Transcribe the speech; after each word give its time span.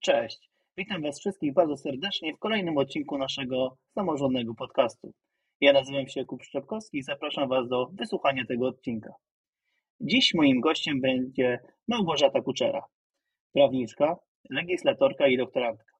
Cześć, 0.00 0.50
witam 0.76 1.02
Was 1.02 1.20
wszystkich 1.20 1.52
bardzo 1.52 1.76
serdecznie 1.76 2.34
w 2.34 2.38
kolejnym 2.38 2.78
odcinku 2.78 3.18
naszego 3.18 3.76
samorządnego 3.94 4.54
podcastu. 4.54 5.12
Ja 5.60 5.72
nazywam 5.72 6.08
się 6.08 6.20
Jakub 6.20 6.42
Szczepkowski 6.42 6.98
i 6.98 7.02
zapraszam 7.02 7.48
Was 7.48 7.68
do 7.68 7.86
wysłuchania 7.92 8.44
tego 8.46 8.66
odcinka. 8.66 9.12
Dziś 10.00 10.34
moim 10.34 10.60
gościem 10.60 11.00
będzie 11.00 11.58
Małgorzata 11.88 12.40
Kuczera, 12.40 12.84
prawniczka, 13.52 14.16
legislatorka 14.50 15.26
i 15.26 15.36
doktorantka. 15.36 15.92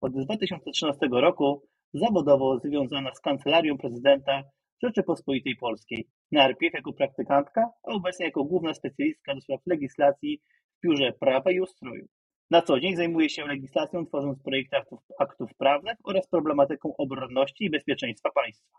Od 0.00 0.12
2013 0.12 1.08
roku 1.12 1.62
zawodowo 1.94 2.58
związana 2.58 3.14
z 3.14 3.20
Kancelarią 3.20 3.78
Prezydenta 3.78 4.42
Rzeczypospolitej 4.82 5.56
Polskiej, 5.56 6.08
najpierw 6.32 6.74
jako 6.74 6.92
praktykantka, 6.92 7.70
a 7.82 7.92
obecnie 7.92 8.26
jako 8.26 8.44
główna 8.44 8.74
specjalistka 8.74 9.34
do 9.34 9.40
spraw 9.40 9.60
legislacji 9.66 10.40
w 10.78 10.86
Biurze 10.86 11.12
Prawa 11.12 11.50
i 11.50 11.60
Ustroju. 11.60 12.06
Na 12.54 12.62
co 12.62 12.80
dzień 12.80 12.96
zajmuje 12.96 13.28
się 13.28 13.46
legislacją, 13.46 14.06
tworząc 14.06 14.42
projekty 14.42 14.76
aktów, 14.76 14.98
aktów 15.18 15.54
prawnych 15.54 15.96
oraz 16.04 16.26
problematyką 16.26 16.96
obronności 16.96 17.64
i 17.64 17.70
bezpieczeństwa 17.70 18.30
państwa. 18.30 18.78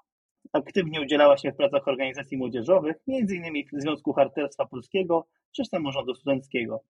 Aktywnie 0.54 1.02
udzielała 1.02 1.38
się 1.38 1.52
w 1.52 1.56
pracach 1.56 1.88
organizacji 1.88 2.38
młodzieżowych, 2.38 2.96
m.in. 3.08 3.66
w 3.74 3.82
Związku 3.82 4.14
Harcerstwa 4.14 4.66
Polskiego 4.66 5.28
czy 5.52 5.66
Samorządu 5.66 6.16
Studenckiego. 6.16 6.82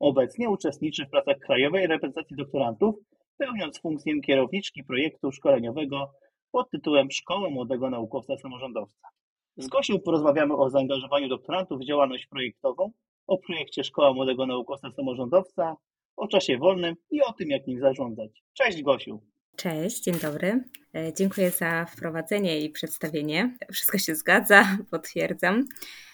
Obecnie 0.00 0.50
uczestniczy 0.50 1.06
w 1.06 1.10
pracach 1.10 1.38
Krajowej 1.38 1.86
Reprezentacji 1.86 2.36
Doktorantów, 2.36 2.94
pełniąc 3.38 3.80
funkcję 3.80 4.20
kierowniczki 4.20 4.84
projektu 4.84 5.32
szkoleniowego 5.32 6.12
pod 6.52 6.70
tytułem 6.70 7.10
Szkoła 7.10 7.50
Młodego 7.50 7.90
Naukowca 7.90 8.36
Samorządowca. 8.36 9.08
Z 9.56 9.68
Gosią 9.68 10.00
porozmawiamy 10.00 10.56
o 10.56 10.70
zaangażowaniu 10.70 11.28
doktorantów 11.28 11.80
w 11.80 11.84
działalność 11.84 12.26
projektową, 12.26 12.90
o 13.26 13.38
projekcie 13.38 13.84
Szkoła 13.84 14.12
Młodego 14.12 14.46
Naukowca 14.46 14.90
Samorządowca, 14.90 15.76
o 16.18 16.28
czasie 16.28 16.58
wolnym 16.58 16.96
i 17.10 17.22
o 17.22 17.32
tym, 17.32 17.50
jak 17.50 17.66
nim 17.66 17.80
zarządzać. 17.80 18.30
Cześć 18.54 18.82
Gosiu! 18.82 19.20
Cześć, 19.56 20.02
dzień 20.02 20.14
dobry. 20.14 20.64
E, 20.94 21.12
dziękuję 21.12 21.50
za 21.50 21.84
wprowadzenie 21.84 22.60
i 22.60 22.70
przedstawienie. 22.70 23.56
Wszystko 23.72 23.98
się 23.98 24.14
zgadza, 24.14 24.64
potwierdzam. 24.90 25.64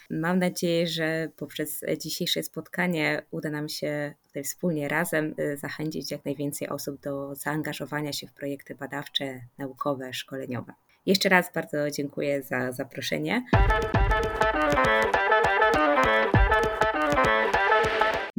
Mam 0.09 0.39
nadzieję, 0.39 0.87
że 0.87 1.29
poprzez 1.37 1.81
dzisiejsze 1.97 2.43
spotkanie 2.43 3.21
uda 3.31 3.49
nam 3.49 3.69
się 3.69 4.13
tutaj 4.27 4.43
wspólnie 4.43 4.87
razem 4.87 5.35
e, 5.37 5.57
zachęcić 5.57 6.11
jak 6.11 6.25
najwięcej 6.25 6.69
osób 6.69 7.01
do 7.01 7.35
zaangażowania 7.35 8.13
się 8.13 8.27
w 8.27 8.33
projekty 8.33 8.75
badawcze, 8.75 9.41
naukowe, 9.57 10.13
szkoleniowe. 10.13 10.73
Jeszcze 11.05 11.29
raz 11.29 11.53
bardzo 11.53 11.91
dziękuję 11.91 12.43
za 12.43 12.71
zaproszenie. 12.71 13.45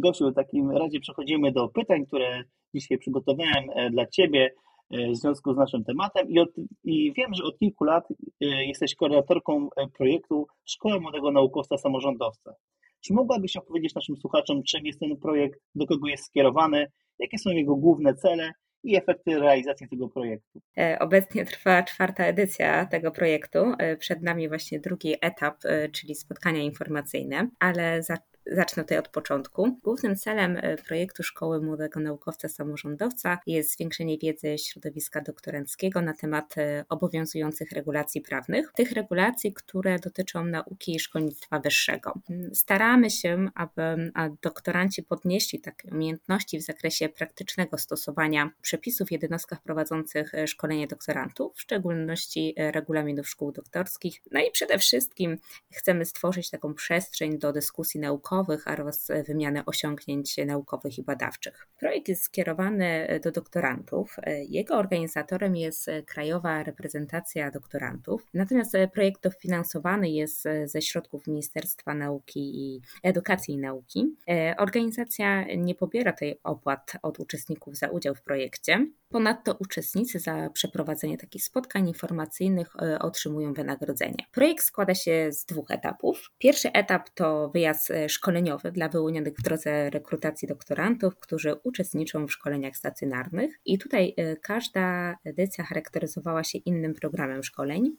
Gosiu, 0.06 0.30
w 0.30 0.34
takim 0.34 0.70
razie 0.70 1.00
przechodzimy 1.00 1.52
do 1.52 1.68
pytań, 1.68 2.06
które 2.06 2.42
dzisiaj 2.74 2.98
przygotowałem 2.98 3.64
e, 3.74 3.90
dla 3.90 4.06
Ciebie 4.06 4.50
e, 4.90 5.10
w 5.10 5.16
związku 5.16 5.54
z 5.54 5.56
naszym 5.56 5.84
tematem 5.84 6.30
i, 6.30 6.38
od, 6.38 6.48
i 6.84 7.12
wiem, 7.12 7.34
że 7.34 7.44
od 7.44 7.58
kilku 7.58 7.84
lat 7.84 8.08
e, 8.10 8.46
jesteś 8.64 8.94
koordynatorką 8.94 9.68
projektu 9.98 10.46
Szkoła 10.64 11.00
Młodego 11.00 11.30
Naukowca 11.30 11.78
Samorządowca. 11.78 12.54
Czy 13.00 13.14
mogłabyś 13.14 13.56
opowiedzieć 13.56 13.94
naszym 13.94 14.16
słuchaczom, 14.16 14.62
czym 14.62 14.86
jest 14.86 15.00
ten 15.00 15.16
projekt, 15.16 15.60
do 15.74 15.86
kogo 15.86 16.08
jest 16.08 16.24
skierowany, 16.24 16.86
jakie 17.18 17.38
są 17.38 17.50
jego 17.50 17.76
główne 17.76 18.14
cele 18.14 18.52
i 18.84 18.96
efekty 18.96 19.38
realizacji 19.38 19.88
tego 19.88 20.08
projektu. 20.08 20.60
Obecnie 21.00 21.44
trwa 21.44 21.82
czwarta 21.82 22.24
edycja 22.24 22.86
tego 22.86 23.10
projektu. 23.10 23.58
Przed 23.98 24.22
nami 24.22 24.48
właśnie 24.48 24.80
drugi 24.80 25.14
etap, 25.20 25.56
czyli 25.92 26.14
spotkania 26.14 26.60
informacyjne, 26.60 27.48
ale 27.60 28.02
za, 28.02 28.16
Zacznę 28.52 28.83
tutaj 28.83 28.98
od 28.98 29.08
początku. 29.08 29.78
Głównym 29.83 30.16
celem 30.16 30.56
e, 30.56 30.77
projektu 30.77 31.22
Szkoły 31.22 31.62
Młodego 31.62 32.00
Naukowca 32.00 32.48
Samorządowca 32.48 33.38
jest 33.47 33.72
zwiększenie 33.72 34.19
wiedzy 34.19 34.58
środowiska 34.58 35.20
doktoranckiego 35.20 36.03
na 36.03 36.14
temat 36.14 36.58
e, 36.58 36.84
obowiązujących 36.88 37.72
regulacji 37.72 38.20
prawnych, 38.20 38.72
tych 38.72 38.92
regulacji, 38.92 39.53
które 39.53 39.98
dotyczą 39.98 40.44
nauki 40.44 40.94
i 40.94 41.00
szkolnictwa 41.00 41.60
wyższego. 41.60 42.15
Staramy 42.53 43.10
się, 43.10 43.48
aby 43.54 44.12
doktoranci 44.43 45.03
podnieśli 45.03 45.60
takie 45.60 45.88
umiejętności 45.91 46.59
w 46.59 46.62
zakresie 46.62 47.09
praktycznego 47.09 47.78
stosowania 47.78 48.50
przepisów 48.62 49.09
w 49.09 49.12
jednostkach 49.12 49.62
prowadzących 49.62 50.34
e, 50.34 50.47
szkolenie 50.47 50.87
doktorantów, 50.87 51.56
w 51.56 51.60
szczególności 51.60 52.54
regulaminów 52.56 53.28
szkół 53.28 53.53
doktorskich. 53.53 54.22
No 54.32 54.41
i 54.41 54.50
przede 54.50 54.78
wszystkim 54.78 55.38
chcemy 55.70 56.04
stworzyć 56.04 56.50
taką 56.50 56.75
przestrzeń 56.75 57.38
do 57.38 57.53
dyskusji 57.53 58.00
naukowej, 58.00 58.35
naukowych 58.36 58.69
oraz 58.69 59.08
wymianę 59.26 59.66
osiągnięć 59.66 60.36
naukowych 60.47 60.98
i 60.98 61.02
badawczych. 61.02 61.66
Projekt 61.78 62.08
jest 62.08 62.22
skierowany 62.22 63.20
do 63.22 63.32
doktorantów. 63.32 64.16
Jego 64.48 64.76
organizatorem 64.76 65.56
jest 65.56 65.91
Krajowa 66.06 66.62
Reprezentacja 66.62 67.50
Doktorantów. 67.50 68.26
Natomiast 68.34 68.76
projekt 68.92 69.22
dofinansowany 69.22 70.10
jest 70.10 70.44
ze 70.64 70.82
środków 70.82 71.26
Ministerstwa 71.26 71.94
Nauki 71.94 72.41
i 72.41 72.80
Edukacji 73.02 73.54
i 73.54 73.58
Nauki. 73.58 74.16
Organizacja 74.58 75.44
nie 75.56 75.75
pobiera 75.75 76.12
tej 76.12 76.41
opłat 76.44 76.92
od 77.02 77.20
uczestników 77.20 77.76
za 77.76 77.88
udział 77.88 78.14
w 78.14 78.22
projekcie. 78.22 78.86
Ponadto 79.08 79.56
uczestnicy 79.58 80.19
za 80.19 80.50
przeprowadzenie 80.50 81.19
takich 81.19 81.44
spotkań 81.44 81.88
informacyjnych 81.88 82.76
e, 82.76 82.98
otrzymują 82.98 83.52
wynagrodzenie. 83.52 84.26
Projekt 84.32 84.64
składa 84.64 84.94
się 84.94 85.32
z 85.32 85.44
dwóch 85.44 85.70
etapów. 85.70 86.30
Pierwszy 86.38 86.72
etap 86.72 87.10
to 87.10 87.48
wyjazd 87.48 87.91
e, 87.91 88.08
szkoleniowy 88.26 88.72
dla 88.72 88.88
wyłonionych 88.88 89.34
w 89.38 89.42
drodze 89.42 89.91
rekrutacji 89.91 90.48
doktorantów, 90.48 91.16
którzy 91.19 91.54
uczestniczą 91.54 92.26
w 92.26 92.32
szkoleniach 92.32 92.76
stacjonarnych. 92.76 93.60
I 93.64 93.78
tutaj 93.78 94.14
e, 94.16 94.37
każda 94.37 95.16
edycja 95.25 95.64
charakteryzowała 95.64 96.44
się 96.44 96.59
innym 96.59 96.94
programem 96.94 97.42
szkoleń. 97.42 97.97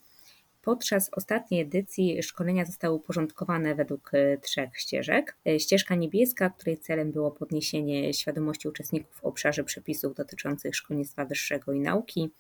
Podczas 0.62 1.10
ostatniej 1.14 1.62
edycji 1.62 2.24
szkolenia 2.24 2.66
zostały 2.66 2.96
uporządkowane 2.96 3.76
według 3.76 4.12
e, 4.14 4.38
trzech 4.38 4.78
ścieżek. 4.78 5.38
E, 5.48 5.60
ścieżka 5.60 5.96
niebieska, 5.96 6.50
której 6.50 6.78
celem 6.78 7.12
było 7.12 7.32
podniesienie 7.32 8.14
świadomości 8.14 8.68
uczestników 8.68 9.16
w 9.16 9.24
obszarze 9.24 9.64
przepisów 9.64 10.16
dotyczących 10.16 10.76
szkolnictwa 10.76 11.26
wyższego 11.26 11.74
i 11.74 11.80
nauki. 11.80 12.32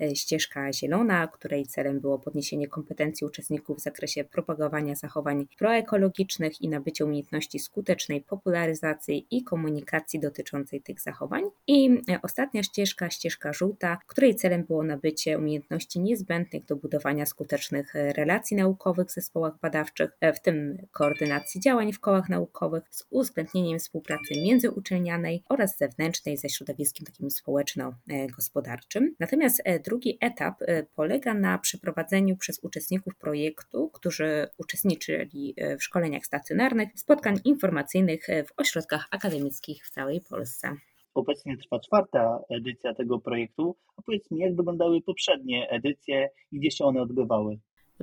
E, 0.00 0.16
ścieżka 0.16 0.72
zielona, 0.72 1.28
której 1.28 1.66
celem 1.66 2.00
było 2.00 2.18
podniesienie 2.18 2.68
kompetencji 2.68 3.26
uczestników 3.26 3.78
w 3.78 3.80
zakresie 3.80 4.24
propagowania 4.24 4.94
zachowań 4.94 5.46
proekologicznych 5.58 6.60
i 6.60 6.68
nabycia 6.68 7.04
umiejętności 7.04 7.58
skutecznej 7.58 8.20
popularyzacji 8.20 9.26
i 9.30 9.44
komunikacji 9.44 10.20
dotyczącej 10.20 10.82
tych 10.82 11.00
zachowań. 11.00 11.44
I 11.66 12.02
e, 12.10 12.22
ostatnia 12.22 12.62
ścieżka, 12.62 13.10
ścieżka 13.10 13.52
żółta, 13.52 13.98
której 14.06 14.34
celem 14.34 14.64
było 14.64 14.82
nabycie 14.82 15.38
umiejętności 15.38 16.00
niezbędnych 16.00 16.64
do 16.64 16.76
budowania 16.76 17.26
skutecznych 17.26 17.96
e, 17.96 18.12
relacji 18.12 18.56
naukowych 18.56 19.08
w 19.08 19.12
zespołach 19.12 19.58
badawczych, 19.62 20.10
w 20.34 20.40
tym 20.40 20.78
koordynacji 20.90 21.60
działań 21.60 21.92
w 21.92 22.00
kołach 22.00 22.28
naukowych 22.28 22.84
z 22.90 23.06
uwzględnieniem 23.10 23.78
współpracy 23.78 24.34
międzyuczelnianej 24.44 25.44
oraz 25.48 25.78
zewnętrznej 25.78 26.36
ze 26.36 26.48
środowiskiem 26.48 27.06
takim 27.06 27.30
społeczno-gospodarczym. 27.30 29.14
Natomiast 29.20 29.62
drugi 29.90 30.18
etap 30.20 30.62
y, 30.62 30.86
polega 30.94 31.34
na 31.34 31.58
przeprowadzeniu 31.58 32.36
przez 32.36 32.64
uczestników 32.64 33.16
projektu, 33.16 33.90
którzy 33.92 34.48
uczestniczyli 34.58 35.54
y, 35.62 35.78
w 35.78 35.82
szkoleniach 35.82 36.26
stacjonarnych, 36.26 36.88
spotkań 36.94 37.36
informacyjnych 37.44 38.28
y, 38.28 38.44
w 38.44 38.52
ośrodkach 38.56 39.08
akademickich 39.10 39.86
w 39.86 39.90
całej 39.90 40.20
Polsce. 40.30 40.76
Obecnie 41.14 41.56
trwa 41.56 41.80
czwarta 41.80 42.40
edycja 42.50 42.94
tego 42.94 43.18
projektu. 43.18 43.76
A 43.96 44.02
powiedz 44.02 44.30
mi, 44.30 44.40
jak 44.40 44.56
wyglądały 44.56 45.02
poprzednie 45.02 45.70
edycje 45.70 46.28
i 46.52 46.58
gdzie 46.58 46.70
się 46.70 46.84
one 46.84 47.02
odbywały? 47.02 47.58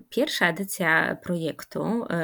Pierwsza 0.10 0.50
edycja 0.50 1.18
projektu 1.24 1.82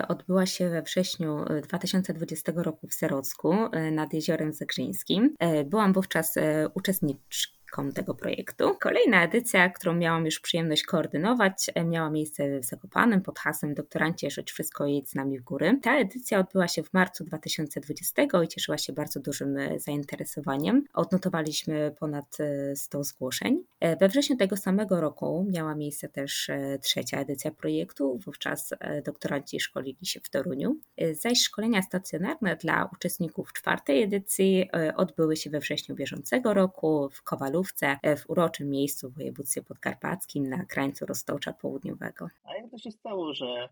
odbyła 0.07 0.45
się 0.45 0.69
we 0.69 0.81
wrześniu 0.81 1.45
2020 1.63 2.51
roku 2.55 2.87
w 2.87 2.93
Serocku 2.93 3.55
nad 3.91 4.13
Jeziorem 4.13 4.53
Zegrzyńskim. 4.53 5.35
Byłam 5.65 5.93
wówczas 5.93 6.35
uczestniczką 6.73 7.62
tego 7.93 8.13
projektu. 8.13 8.75
Kolejna 8.81 9.23
edycja, 9.23 9.69
którą 9.69 9.93
miałam 9.93 10.25
już 10.25 10.39
przyjemność 10.39 10.83
koordynować, 10.83 11.69
e, 11.75 11.85
miała 11.85 12.09
miejsce 12.09 12.59
w 12.59 12.65
Zakopanem 12.65 13.21
pod 13.21 13.39
hasłem 13.39 13.73
Doktorancie 13.73 14.29
Rzecz 14.29 14.53
Wszystko 14.53 14.85
jedź 14.85 15.09
z 15.09 15.15
nami 15.15 15.39
w 15.39 15.43
góry. 15.43 15.79
Ta 15.81 15.97
edycja 15.97 16.39
odbyła 16.39 16.67
się 16.67 16.83
w 16.83 16.93
marcu 16.93 17.23
2020 17.23 18.43
i 18.43 18.47
cieszyła 18.47 18.77
się 18.77 18.93
bardzo 18.93 19.19
dużym 19.19 19.57
e, 19.57 19.79
zainteresowaniem. 19.79 20.83
Odnotowaliśmy 20.93 21.95
ponad 21.99 22.37
100 22.75 22.99
e, 22.99 23.03
zgłoszeń. 23.03 23.63
We 23.99 24.09
wrześniu 24.09 24.37
tego 24.37 24.57
samego 24.57 25.01
roku 25.01 25.45
miała 25.49 25.75
miejsce 25.75 26.09
też 26.09 26.51
trzecia 26.81 27.19
edycja 27.19 27.51
projektu. 27.51 28.19
Wówczas 28.25 28.73
doktoranci 29.05 29.59
szkolili 29.59 30.05
się 30.05 30.19
w 30.19 30.29
Toruniu. 30.29 30.77
Zaś 31.11 31.41
szkolenia 31.41 31.81
stacjonarne 31.81 32.55
dla 32.55 32.89
uczestników 32.93 33.53
czwartej 33.53 34.03
edycji 34.03 34.69
odbyły 34.95 35.37
się 35.37 35.49
we 35.49 35.59
wrześniu 35.59 35.95
bieżącego 35.95 36.53
roku 36.53 37.09
w 37.11 37.23
Kowalu 37.23 37.62
E, 37.81 38.15
w 38.15 38.29
uroczym 38.29 38.69
miejscu 38.69 39.09
w 39.09 39.15
województwie 39.15 39.61
podkarpackim 39.61 40.49
na 40.49 40.65
krańcu 40.65 41.05
Roztocza 41.05 41.53
Południowego. 41.53 42.29
A 42.43 42.55
jak 42.55 42.71
to 42.71 42.77
się 42.77 42.91
stało, 42.91 43.33
że 43.33 43.69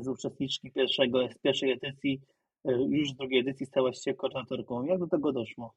z 0.00 0.08
uczestniczki 0.08 0.70
pierwszego, 0.70 1.28
z 1.28 1.38
pierwszej 1.38 1.72
edycji 1.72 2.20
już 2.88 3.10
z 3.10 3.16
drugiej 3.16 3.40
edycji 3.40 3.66
stałaś 3.66 3.98
się 3.98 4.14
koordynatorką. 4.14 4.84
Jak 4.84 4.98
do 4.98 5.06
tego 5.06 5.32
doszło? 5.32 5.74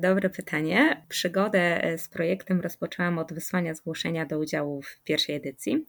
Dobre 0.00 0.30
pytanie. 0.30 1.06
Przygodę 1.08 1.94
z 1.96 2.08
projektem 2.08 2.60
rozpoczęłam 2.60 3.18
od 3.18 3.32
wysłania 3.32 3.74
zgłoszenia 3.74 4.26
do 4.26 4.38
udziału 4.38 4.82
w 4.82 5.02
pierwszej 5.02 5.34
edycji. 5.34 5.86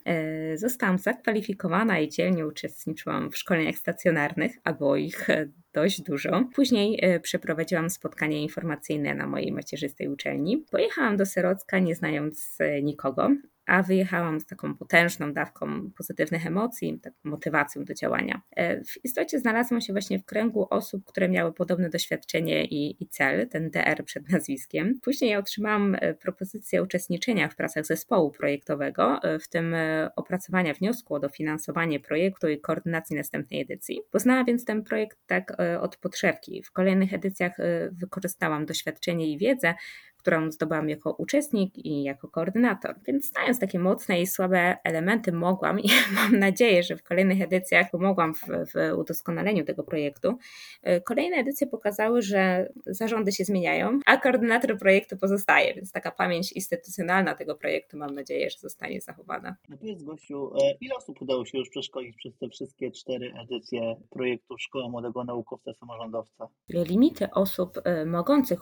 Zostałam 0.56 0.98
zakwalifikowana 0.98 2.00
i 2.00 2.10
dzielnie 2.10 2.48
uczestniczyłam 2.48 3.32
w 3.32 3.38
szkoleniach 3.38 3.76
stacjonarnych, 3.76 4.52
a 4.64 4.74
było 4.74 4.96
ich 4.96 5.28
dość 5.74 6.02
dużo. 6.02 6.50
Później 6.56 7.02
przeprowadziłam 7.22 7.90
spotkanie 7.90 8.44
informacyjne 8.44 9.16
na 9.16 9.28
mojej 9.28 9.52
macierzystej 9.52 10.08
uczelni. 10.08 10.66
Pojechałam 10.72 11.18
do 11.18 11.26
Serocka 11.26 11.80
nie 11.80 11.96
znając 11.96 12.58
nikogo, 12.84 13.30
a 13.68 13.84
wyjechałam 13.84 14.40
z 14.40 14.46
taką 14.46 14.76
potężną 14.76 15.34
dawką 15.34 15.92
pozytywnych 15.98 16.48
emocji, 16.48 17.00
taką 17.00 17.18
motywacją 17.24 17.86
do 17.86 17.94
działania. 17.94 18.42
E, 18.56 18.84
w 18.84 19.06
istocie 19.06 19.40
znalazłam 19.40 19.82
się 19.82 19.94
właśnie 19.94 20.20
w 20.20 20.26
kręgu 20.26 20.68
osób, 20.70 21.06
które 21.06 21.30
miały 21.30 21.54
podobne 21.54 21.90
doświadczenie 21.90 22.66
i, 22.66 23.04
i 23.04 23.08
cel, 23.08 23.50
ten 23.50 23.70
DR 23.70 24.06
przed 24.06 24.30
nazwiskiem. 24.30 25.00
Później 25.02 25.36
otrzymałam 25.36 25.96
e, 26.00 26.14
propozycję 26.14 26.84
uczestniczenia 26.84 27.50
w 27.50 27.56
pracach 27.56 27.86
zespołu 27.86 28.32
projektowego, 28.32 29.24
e, 29.24 29.40
w 29.40 29.50
tym 29.50 29.76
opracowania 30.16 30.74
wniosku 30.74 31.16
o 31.16 31.20
dofinansowanie 31.20 32.00
projektu 32.00 32.50
i 32.50 32.62
koordynacji 32.62 33.16
następnej 33.16 33.62
edycji. 33.62 34.02
Poznałam 34.12 34.46
więc 34.46 34.66
ten 34.66 34.84
projekt 34.84 35.18
tak 35.26 35.58
od 35.82 35.98
podszewki. 35.98 36.64
W 36.64 36.72
kolejnych 36.72 37.14
edycjach 37.14 37.58
wykorzystałam 37.92 38.66
doświadczenie 38.66 39.32
i 39.32 39.38
wiedzę, 39.38 39.74
którą 40.18 40.52
zdobyłam 40.52 40.90
jako 40.90 41.14
uczestnik 41.14 41.86
i 41.86 42.04
jako 42.04 42.28
koordynator. 42.28 42.96
Więc 43.08 43.30
znając 43.30 43.60
takie 43.60 43.80
mocne 43.80 44.22
i 44.22 44.28
słabe 44.28 44.78
elementy, 44.84 45.32
mogłam 45.32 45.80
i 45.80 45.90
mam 46.16 46.40
nadzieję, 46.40 46.84
że 46.84 46.96
w 46.96 47.04
kolejnych 47.04 47.42
edycjach 47.42 47.92
pomogłam 47.92 48.34
w, 48.34 48.42
w 48.74 48.98
udoskonaleniu 48.98 49.66
tego 49.66 49.84
projektu. 49.84 50.38
E, 50.84 51.02
kolejne 51.02 51.38
edycje 51.38 51.68
pokazały, 51.68 52.22
że 52.22 52.70
zarządy 52.86 53.32
się 53.32 53.44
zmieniają, 53.44 54.00
a 54.06 54.18
koordynator 54.18 54.78
projektu 54.78 55.18
pozostaje, 55.18 55.74
więc 55.74 55.92
taka 55.92 56.12
pamięć 56.12 56.52
instytucjonalna 56.52 57.36
tego 57.36 57.56
projektu 57.56 57.98
mam 57.98 58.16
nadzieję, 58.16 58.50
że 58.50 58.58
zostanie 58.60 59.02
zachowana. 59.02 59.56
No 59.70 59.78
powiedz 59.78 60.04
Gościu, 60.04 60.52
e, 60.56 60.78
ile 60.82 60.96
osób 60.96 61.22
udało 61.22 61.46
się 61.46 61.58
już 61.58 61.70
przeszkolić 61.70 62.16
przez 62.16 62.38
te 62.38 62.50
wszystkie 62.50 62.92
cztery 62.92 63.34
edycje 63.44 63.96
projektu 64.10 64.58
Szkoła 64.58 64.90
Młodego 64.90 65.24
Naukowca 65.24 65.74
Samorządowca? 65.74 66.48
Limity 66.70 67.32
osób 67.32 67.78
e, 67.84 68.06
mogących 68.06 68.60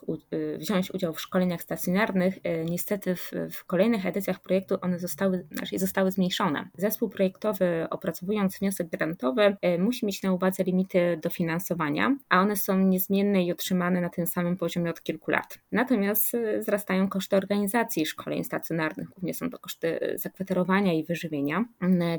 wziąć 0.57 0.91
udział 0.91 1.13
w 1.13 1.21
szkoleniach 1.45 1.61
stacjonarnych, 1.61 2.37
e, 2.43 2.65
niestety 2.65 3.15
w, 3.15 3.31
w, 3.51 3.65
kolejnych 3.65 4.05
edycjach 4.05 4.39
projektu 4.39 4.77
one 4.81 4.99
zostały, 4.99 5.45
znaczy 5.51 5.79
zostały 5.79 6.11
zmniejszone. 6.11 6.69
Zespół 6.77 7.09
projektowy 7.09 7.87
opracowując 7.89 8.59
wniosek 8.59 8.89
grantowy 8.89 9.57
e, 9.61 9.77
musi 9.77 10.05
mieć 10.05 10.23
na 10.23 10.33
uwadze 10.33 10.63
limity 10.63 11.19
dofinansowania, 11.23 12.15
a 12.29 12.41
one 12.41 12.55
są 12.55 12.77
niezmienne 12.77 13.43
i 13.43 13.51
utrzymane 13.51 14.01
na 14.01 14.09
tym 14.09 14.27
samym 14.27 14.57
poziomie 14.57 14.89
od 14.89 15.01
kilku 15.01 15.31
lat. 15.31 15.59
Natomiast 15.71 16.35
e, 16.35 16.59
wzrastają 16.59 17.07
koszty 17.07 17.35
organizacji 17.35 18.05
szkoleń 18.05 18.43
stacjonarnych, 18.43 19.09
głównie 19.09 19.33
są 19.33 19.49
to 19.49 19.59
koszty 19.59 20.15
zakwaterowania 20.15 20.93
i 20.93 21.03
wyżywienia. 21.03 21.65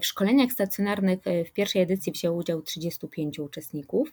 W 0.02 0.06
szkoleniach 0.06 0.52
stacjonarnych 0.52 1.18
w 1.48 1.52
pierwszej 1.52 1.82
edycji 1.82 2.12
wzięło 2.12 2.36
udział 2.36 2.62
35 2.62 3.38
uczestników, 3.38 4.12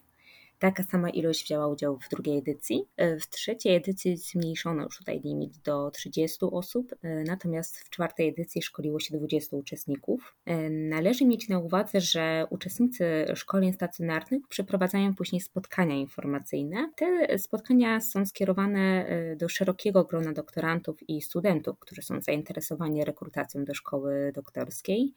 Taka 0.63 0.83
sama 0.83 1.09
ilość 1.09 1.43
wzięła 1.43 1.67
udział 1.67 1.99
w 1.99 2.09
drugiej 2.09 2.37
edycji. 2.37 2.85
E, 2.97 3.19
w 3.19 3.29
trzeciej 3.29 3.75
edycji 3.75 4.17
zmniejszono 4.17 4.83
już 4.83 4.97
tutaj 4.97 5.21
limit 5.21 5.57
do 5.57 5.91
30 5.91 6.45
osób, 6.51 6.95
e, 7.01 7.23
natomiast 7.23 7.77
w 7.77 7.89
czwartej 7.89 8.29
edycji 8.29 8.61
szkoliło 8.61 8.99
się 8.99 9.17
20 9.17 9.57
uczestników. 9.57 10.35
E, 10.45 10.69
należy 10.69 11.25
mieć 11.25 11.49
na 11.49 11.59
uwadze, 11.59 12.01
że 12.01 12.47
uczestnicy 12.49 13.25
szkoleń 13.35 13.73
stacjonarnych 13.73 14.47
przeprowadzają 14.47 15.15
później 15.15 15.41
spotkania 15.41 15.95
informacyjne. 15.95 16.91
Te 16.95 17.39
spotkania 17.39 18.01
są 18.01 18.25
skierowane 18.25 19.05
do 19.37 19.49
szerokiego 19.49 20.03
grona 20.03 20.33
doktorantów 20.33 21.09
i 21.09 21.21
studentów, 21.21 21.79
którzy 21.79 22.01
są 22.01 22.21
zainteresowani 22.21 23.05
rekrutacją 23.05 23.65
do 23.65 23.73
szkoły 23.73 24.31
doktorskiej. 24.35 25.13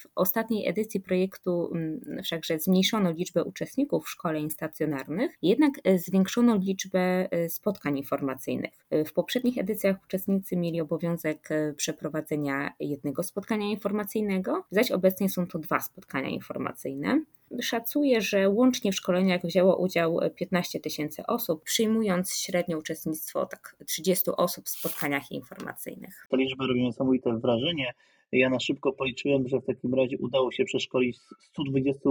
W 0.00 0.06
ostatniej 0.14 0.68
edycji 0.68 1.00
projektu 1.00 1.70
mm, 1.74 2.22
wszakże 2.24 2.58
zmniejszono 2.58 3.10
liczbę 3.10 3.44
uczestników 3.44 4.10
szkoleń 4.10 4.50
stacjonarnych, 4.50 5.38
jednak 5.42 5.72
e, 5.84 5.98
zwiększono 5.98 6.56
liczbę 6.56 7.28
e, 7.30 7.48
spotkań 7.48 7.98
informacyjnych. 7.98 8.70
E, 8.90 9.04
w 9.04 9.12
poprzednich 9.12 9.58
edycjach 9.58 9.96
uczestnicy 10.04 10.56
mieli 10.56 10.80
obowiązek 10.80 11.48
przeprowadzenia 11.76 12.72
jednego 12.80 13.22
spotkania 13.22 13.70
informacyjnego, 13.70 14.64
zaś 14.70 14.90
obecnie 14.90 15.28
są 15.28 15.46
to 15.46 15.58
dwa 15.58 15.80
spotkania 15.80 16.28
informacyjne. 16.28 17.24
Szacuję, 17.60 18.20
że 18.20 18.48
łącznie 18.48 18.92
w 18.92 18.94
szkoleniach 18.94 19.42
wzięło 19.42 19.76
udział 19.76 20.20
15 20.36 20.80
tysięcy 20.80 21.26
osób, 21.26 21.62
przyjmując 21.64 22.34
średnie 22.34 22.78
uczestnictwo 22.78 23.46
tak 23.46 23.76
30 23.86 24.30
osób 24.36 24.64
w 24.64 24.68
spotkaniach 24.68 25.32
informacyjnych. 25.32 26.26
Te 26.30 26.36
liczby 26.36 26.66
robią 26.66 26.82
niesamowite 26.82 27.38
wrażenie. 27.38 27.94
Ja 28.32 28.50
na 28.50 28.60
szybko 28.60 28.92
policzyłem, 28.92 29.48
że 29.48 29.60
w 29.60 29.66
takim 29.66 29.94
razie 29.94 30.18
udało 30.18 30.52
się 30.52 30.64
przeszkolić 30.64 31.18
120, 31.40 32.10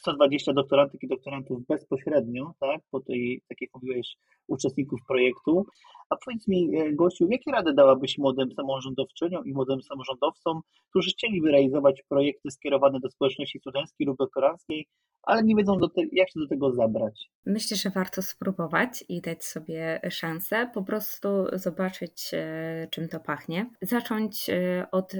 120 0.00 0.50
e, 0.50 0.54
doktorantek 0.54 1.02
i 1.02 1.08
doktorantów 1.08 1.66
bezpośrednio, 1.66 2.54
tak, 2.60 2.80
po 2.90 3.00
tej, 3.00 3.42
tak 3.48 3.60
jak 3.60 3.70
mówiłeś, 3.74 4.16
uczestników 4.48 5.00
projektu. 5.08 5.66
A 6.10 6.16
powiedz 6.24 6.48
mi, 6.48 6.76
e, 6.76 6.92
Gościu, 6.92 7.28
jakie 7.30 7.52
rady 7.52 7.74
dałabyś 7.74 8.18
młodym 8.18 8.52
samorządowczyniom 8.52 9.46
i 9.46 9.52
młodym 9.52 9.82
samorządowcom, 9.82 10.60
którzy 10.90 11.10
chcieliby 11.10 11.50
realizować 11.50 12.02
projekty 12.08 12.50
skierowane 12.50 13.00
do 13.00 13.10
społeczności 13.10 13.58
studenckiej 13.58 14.06
lub 14.06 14.18
doktoranckiej, 14.18 14.86
ale 15.22 15.42
nie 15.42 15.56
wiedzą, 15.56 15.78
te, 15.80 16.02
jak 16.12 16.30
się 16.30 16.40
do 16.40 16.48
tego 16.48 16.72
zabrać? 16.72 17.30
Myślę, 17.46 17.76
że 17.76 17.90
warto 17.90 18.22
spróbować 18.22 19.04
i 19.08 19.20
dać 19.20 19.44
sobie 19.44 20.00
szansę, 20.10 20.70
po 20.74 20.82
prostu 20.82 21.28
zobaczyć, 21.52 22.30
e, 22.32 22.88
czym 22.90 23.08
to 23.08 23.20
pachnie. 23.20 23.70
Zacząć 23.82 24.50
od 24.92 25.12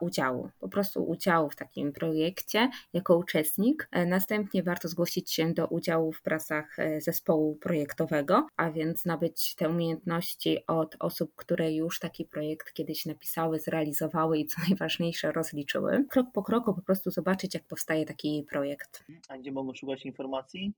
udziału, 0.00 0.50
po 0.60 0.68
prostu 0.68 1.04
udziału 1.04 1.50
w 1.50 1.56
takim 1.56 1.92
projekcie 1.92 2.70
jako 2.92 3.16
uczestnik. 3.16 3.88
E, 3.92 4.06
następnie 4.06 4.62
warto 4.62 4.88
zgłosić 4.88 5.32
się 5.32 5.54
do 5.54 5.66
udziału 5.66 6.12
w 6.12 6.22
pracach 6.22 6.78
e, 6.78 7.00
zespołu 7.00 7.56
projektowego, 7.56 8.46
a 8.56 8.70
więc 8.70 9.04
nabyć 9.04 9.54
te 9.54 9.68
umiejętności 9.68 10.58
od 10.66 10.96
osób, 10.98 11.32
które 11.36 11.72
już 11.72 11.98
taki 11.98 12.24
projekt 12.24 12.72
kiedyś 12.72 13.06
napisały, 13.06 13.60
zrealizowały 13.60 14.38
i 14.38 14.46
co 14.46 14.56
najważniejsze 14.68 15.32
rozliczyły. 15.32 16.04
Krok 16.10 16.26
po 16.32 16.42
kroku 16.42 16.74
po 16.74 16.82
prostu 16.82 17.10
zobaczyć, 17.10 17.54
jak 17.54 17.64
powstaje 17.66 18.04
taki 18.04 18.46
projekt. 18.50 19.04
A 19.28 19.38
gdzie 19.38 19.52
mogą 19.52 19.74
szukać 19.74 20.06
informacji? 20.06 20.74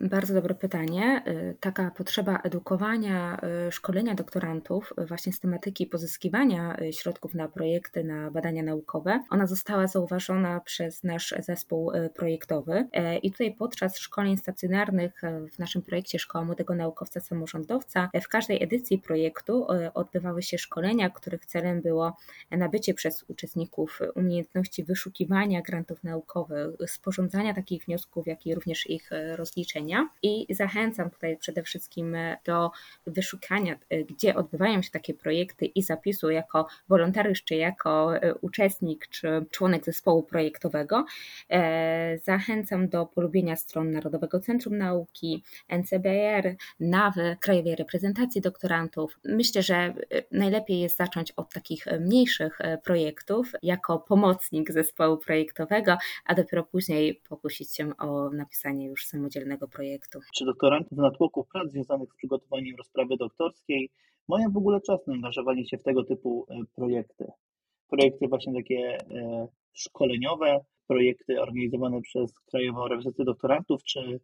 Bardzo 0.00 0.34
dobre 0.34 0.54
pytanie. 0.54 1.22
Y, 1.28 1.56
taka 1.60 1.90
potrzeba 1.90 2.38
edukowania, 2.38 3.40
y, 3.68 3.72
szkolenia 3.72 4.14
doktorantów 4.14 4.92
y, 5.02 5.06
właśnie 5.06 5.32
z 5.32 5.40
tematyki 5.40 5.86
pozyskiwania 5.86 6.76
środków 6.92 7.34
na 7.34 7.48
projekty, 7.48 8.04
na 8.04 8.30
badania 8.30 8.62
naukowe, 8.62 9.22
ona 9.30 9.46
została 9.46 9.86
zauważona 9.86 10.60
przez 10.60 11.04
nasz 11.04 11.34
zespół 11.38 11.92
projektowy 12.14 12.88
i 13.22 13.32
tutaj 13.32 13.54
podczas 13.54 13.98
szkoleń 13.98 14.36
stacjonarnych 14.36 15.22
w 15.52 15.58
naszym 15.58 15.82
projekcie 15.82 16.18
Szkoła 16.18 16.44
Młodego 16.44 16.74
Naukowca 16.74 17.20
Samorządowca 17.20 18.10
w 18.22 18.28
każdej 18.28 18.62
edycji 18.62 18.98
projektu 18.98 19.66
odbywały 19.94 20.42
się 20.42 20.58
szkolenia, 20.58 21.10
których 21.10 21.46
celem 21.46 21.82
było 21.82 22.16
nabycie 22.50 22.94
przez 22.94 23.24
uczestników 23.28 24.00
umiejętności 24.14 24.84
wyszukiwania 24.84 25.62
grantów 25.62 26.04
naukowych, 26.04 26.70
sporządzania 26.86 27.54
takich 27.54 27.84
wniosków, 27.84 28.26
jak 28.26 28.46
i 28.46 28.54
również 28.54 28.90
ich 28.90 29.10
rozliczenia 29.84 30.08
i 30.22 30.46
zachęcam 30.54 31.10
tutaj 31.10 31.36
przede 31.36 31.62
wszystkim 31.62 32.14
e, 32.14 32.36
do 32.44 32.70
wyszukania, 33.06 33.78
e, 33.90 34.04
gdzie 34.04 34.34
odbywają 34.34 34.82
się 34.82 34.90
takie 34.90 35.14
projekty 35.14 35.66
i 35.66 35.82
zapisu 35.82 36.30
jako 36.30 36.66
wolontariusz, 36.88 37.44
czy 37.44 37.54
jako 37.54 38.16
e, 38.16 38.34
uczestnik, 38.34 39.08
czy 39.08 39.46
członek 39.50 39.84
zespołu 39.84 40.22
projektowego. 40.22 41.04
Zachęcam 42.24 42.88
do 42.88 43.06
polubienia 43.06 43.56
stron 43.56 43.90
Narodowego 43.90 44.40
Centrum 44.40 44.78
Nauki, 44.78 45.42
NCBR, 45.68 46.54
NAWY, 46.80 47.36
Krajowej 47.40 47.76
Reprezentacji 47.76 48.40
Doktorantów. 48.40 49.18
Myślę, 49.24 49.62
że 49.62 49.94
najlepiej 50.30 50.80
jest 50.80 50.96
zacząć 50.96 51.32
od 51.32 51.52
takich 51.52 51.86
mniejszych 52.00 52.58
projektów 52.84 53.52
jako 53.62 53.98
pomocnik 53.98 54.72
zespołu 54.72 55.18
projektowego, 55.18 55.96
a 56.24 56.34
dopiero 56.34 56.64
później 56.64 57.20
pokusić 57.28 57.76
się 57.76 57.96
o 57.96 58.30
napisanie 58.30 58.86
już 58.86 59.06
samodzielnego 59.06 59.68
projektu. 59.74 60.18
Czy 60.34 60.44
doktorantów 60.44 60.98
w 60.98 61.02
natłoku 61.02 61.46
prac 61.52 61.70
związanych 61.70 62.12
z 62.12 62.16
przygotowaniem 62.16 62.76
rozprawy 62.76 63.16
doktorskiej 63.16 63.90
mają 64.28 64.50
w 64.52 64.56
ogóle 64.56 64.80
czas 64.80 65.06
na 65.06 65.14
angażowanie 65.14 65.66
się 65.68 65.78
w 65.78 65.82
tego 65.82 66.04
typu 66.04 66.46
e, 66.50 66.54
projekty? 66.74 67.26
Projekty 67.88 68.28
właśnie 68.28 68.54
takie 68.54 68.98
e, 69.10 69.48
szkoleniowe, 69.72 70.60
projekty 70.86 71.40
organizowane 71.40 72.00
przez 72.00 72.40
Krajową 72.40 72.88
Reprezentację 72.88 73.24
Doktorantów, 73.24 73.84
czy 73.84 74.20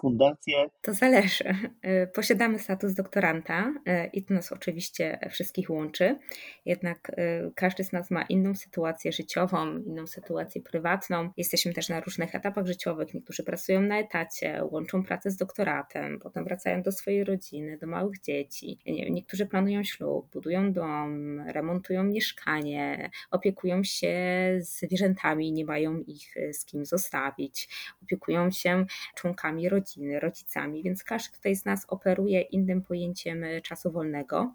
fundację? 0.00 0.66
To 0.82 0.94
zależy. 0.94 1.44
E, 1.82 2.06
posiadamy 2.06 2.58
status 2.58 2.94
doktoranta 2.94 3.74
e, 3.86 4.06
i 4.06 4.24
to 4.24 4.34
nas 4.34 4.52
oczywiście 4.52 5.18
wszystkich 5.30 5.70
łączy. 5.70 6.18
Jednak 6.64 7.12
każdy 7.54 7.84
z 7.84 7.92
nas 7.92 8.10
ma 8.10 8.22
inną 8.22 8.54
sytuację 8.54 9.12
życiową, 9.12 9.76
inną 9.76 10.06
sytuację 10.06 10.62
prywatną. 10.62 11.30
Jesteśmy 11.36 11.72
też 11.72 11.88
na 11.88 12.00
różnych 12.00 12.34
etapach 12.34 12.66
życiowych. 12.66 13.14
Niektórzy 13.14 13.44
pracują 13.44 13.80
na 13.80 13.98
etacie, 13.98 14.64
łączą 14.70 15.04
pracę 15.04 15.30
z 15.30 15.36
doktoratem, 15.36 16.18
potem 16.18 16.44
wracają 16.44 16.82
do 16.82 16.92
swojej 16.92 17.24
rodziny, 17.24 17.78
do 17.78 17.86
małych 17.86 18.20
dzieci. 18.20 18.78
Niektórzy 19.10 19.46
planują 19.46 19.84
ślub, 19.84 20.30
budują 20.32 20.72
dom, 20.72 21.40
remontują 21.40 22.04
mieszkanie, 22.04 23.10
opiekują 23.30 23.84
się 23.84 24.16
zwierzętami, 24.58 25.52
nie 25.52 25.64
mają 25.64 25.98
ich 25.98 26.34
z 26.52 26.64
kim 26.64 26.84
zostawić, 26.84 27.68
opiekują 28.02 28.50
się 28.50 28.86
członkami 29.14 29.68
rodziny, 29.68 29.77
rodzicami, 30.20 30.82
więc 30.82 31.04
każdy 31.04 31.36
tutaj 31.36 31.56
z 31.56 31.64
nas 31.64 31.84
operuje 31.88 32.40
innym 32.40 32.82
pojęciem 32.82 33.44
czasu 33.62 33.90
wolnego. 33.90 34.54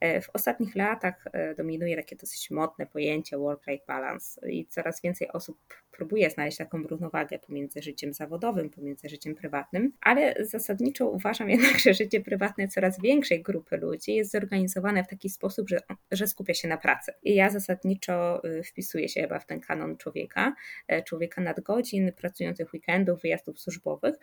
E, 0.00 0.20
w 0.20 0.30
ostatnich 0.30 0.76
latach 0.76 1.24
e, 1.32 1.54
dominuje 1.54 1.96
takie 1.96 2.16
dosyć 2.16 2.50
modne 2.50 2.86
pojęcie 2.86 3.38
work-life 3.38 3.84
balance 3.86 4.50
i 4.50 4.66
coraz 4.66 5.02
więcej 5.02 5.32
osób 5.32 5.58
próbuje 5.92 6.30
znaleźć 6.30 6.58
taką 6.58 6.82
równowagę 6.82 7.38
pomiędzy 7.38 7.82
życiem 7.82 8.12
zawodowym, 8.12 8.70
pomiędzy 8.70 9.08
życiem 9.08 9.34
prywatnym, 9.34 9.92
ale 10.00 10.34
zasadniczo 10.40 11.08
uważam 11.08 11.50
jednak, 11.54 11.78
że 11.78 11.94
życie 11.94 12.20
prywatne 12.20 12.68
coraz 12.68 13.00
większej 13.00 13.42
grupy 13.42 13.76
ludzi 13.76 14.14
jest 14.14 14.32
zorganizowane 14.32 15.04
w 15.04 15.08
taki 15.08 15.28
sposób, 15.28 15.68
że, 15.68 15.80
że 16.10 16.26
skupia 16.26 16.54
się 16.54 16.68
na 16.68 16.76
pracy. 16.76 17.12
I 17.22 17.34
ja 17.34 17.50
zasadniczo 17.50 18.44
y, 18.44 18.62
wpisuję 18.62 19.08
się 19.08 19.20
chyba 19.20 19.38
w 19.38 19.46
ten 19.46 19.60
kanon 19.60 19.96
człowieka, 19.96 20.54
e, 20.88 21.02
człowieka 21.02 21.40
nadgodzin, 21.40 22.12
pracujących 22.12 22.72
weekendów, 22.74 23.22
wyjazdów 23.22 23.60
służbowych, 23.60 24.14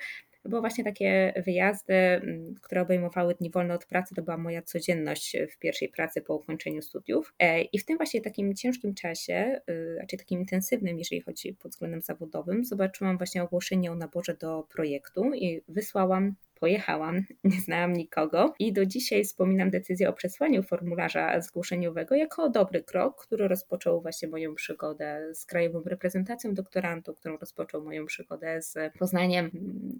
bo 0.45 0.59
właśnie 0.59 0.83
takie 0.83 1.33
wyjazdy, 1.45 1.93
mm, 1.93 2.55
które 2.61 2.81
obejmowały 2.81 3.35
dni 3.35 3.51
wolne 3.51 3.73
od 3.73 3.85
pracy, 3.85 4.15
to 4.15 4.21
była 4.21 4.37
moja 4.37 4.61
codzienność 4.61 5.37
w 5.51 5.57
pierwszej 5.57 5.89
pracy 5.89 6.21
po 6.21 6.35
ukończeniu 6.35 6.81
studiów. 6.81 7.33
E, 7.39 7.61
I 7.61 7.79
w 7.79 7.85
tym 7.85 7.97
właśnie 7.97 8.21
takim 8.21 8.55
ciężkim 8.55 8.93
czasie, 8.95 9.61
y, 9.69 9.97
raczej 9.99 10.19
takim 10.19 10.39
intensywnym, 10.39 10.99
jeżeli 10.99 11.21
chodzi 11.21 11.53
pod 11.59 11.71
względem 11.71 12.01
zawodowym, 12.01 12.65
zobaczyłam 12.65 13.17
właśnie 13.17 13.43
ogłoszenie 13.43 13.91
o 13.91 13.95
naborze 13.95 14.33
do 14.33 14.63
projektu 14.69 15.33
i 15.33 15.61
wysłałam 15.67 16.35
Pojechałam, 16.59 17.23
nie 17.43 17.61
znałam 17.61 17.93
nikogo 17.93 18.53
i 18.59 18.73
do 18.73 18.85
dzisiaj 18.85 19.23
wspominam 19.23 19.69
decyzję 19.69 20.09
o 20.09 20.13
przesłaniu 20.13 20.63
formularza 20.63 21.41
zgłoszeniowego 21.41 22.15
jako 22.15 22.49
dobry 22.49 22.83
krok, 22.83 23.25
który 23.25 23.47
rozpoczął 23.47 24.01
właśnie 24.01 24.27
moją 24.27 24.55
przygodę 24.55 25.33
z 25.33 25.45
krajową 25.45 25.81
reprezentacją 25.85 26.53
doktorantów, 26.53 27.17
którą 27.17 27.37
rozpoczął 27.37 27.83
moją 27.83 28.05
przygodę 28.05 28.61
z 28.61 28.93
poznaniem 28.99 29.51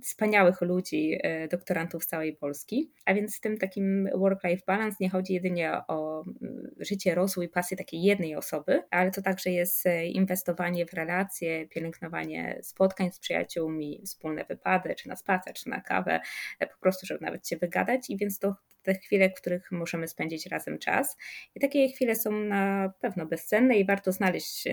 wspaniałych 0.04 0.62
ludzi, 0.62 1.20
e, 1.24 1.48
doktorantów 1.48 2.04
z 2.04 2.08
całej 2.08 2.36
Polski. 2.36 2.92
A 3.06 3.13
więc 3.13 3.38
w 3.38 3.42
tym 3.42 3.58
takim 3.58 4.10
work-life 4.16 4.63
balance 4.68 4.98
nie 5.00 5.10
chodzi 5.10 5.34
jedynie 5.34 5.74
o 5.88 6.24
mm, 6.42 6.72
życie, 6.80 7.16
rozwój, 7.16 7.50
pasję 7.50 7.78
takiej 7.78 8.01
jednej 8.01 8.36
osoby, 8.36 8.84
ale 8.92 9.12
to 9.12 9.22
także 9.22 9.50
jest 9.50 9.86
e, 9.86 10.06
inwestowanie 10.06 10.86
w 10.86 10.94
relacje, 10.94 11.68
pielęgnowanie 11.68 12.60
spotkań 12.62 13.12
z 13.12 13.20
przyjaciółmi, 13.20 14.01
wspólne 14.06 14.46
wypady, 14.46 14.96
czy 14.96 15.10
na 15.10 15.16
spacer, 15.16 15.54
czy 15.54 15.70
na 15.70 15.82
kawę, 15.82 16.20
po 16.60 16.77
prostu, 16.79 17.06
żeby 17.06 17.25
nawet 17.25 17.48
się 17.48 17.58
wygadać 17.58 18.10
i 18.10 18.18
więc 18.18 18.39
to 18.39 18.56
te 18.84 18.94
chwile, 18.94 19.29
w 19.29 19.34
których 19.34 19.72
możemy 19.72 20.08
spędzić 20.08 20.46
razem 20.46 20.79
czas. 20.79 21.18
I 21.56 21.60
takie 21.60 21.89
chwile 21.89 22.15
są 22.15 22.32
na 22.32 22.94
pewno 23.01 23.25
bezcenne 23.25 23.75
i 23.77 23.86
warto 23.86 24.12
znaleźć 24.12 24.63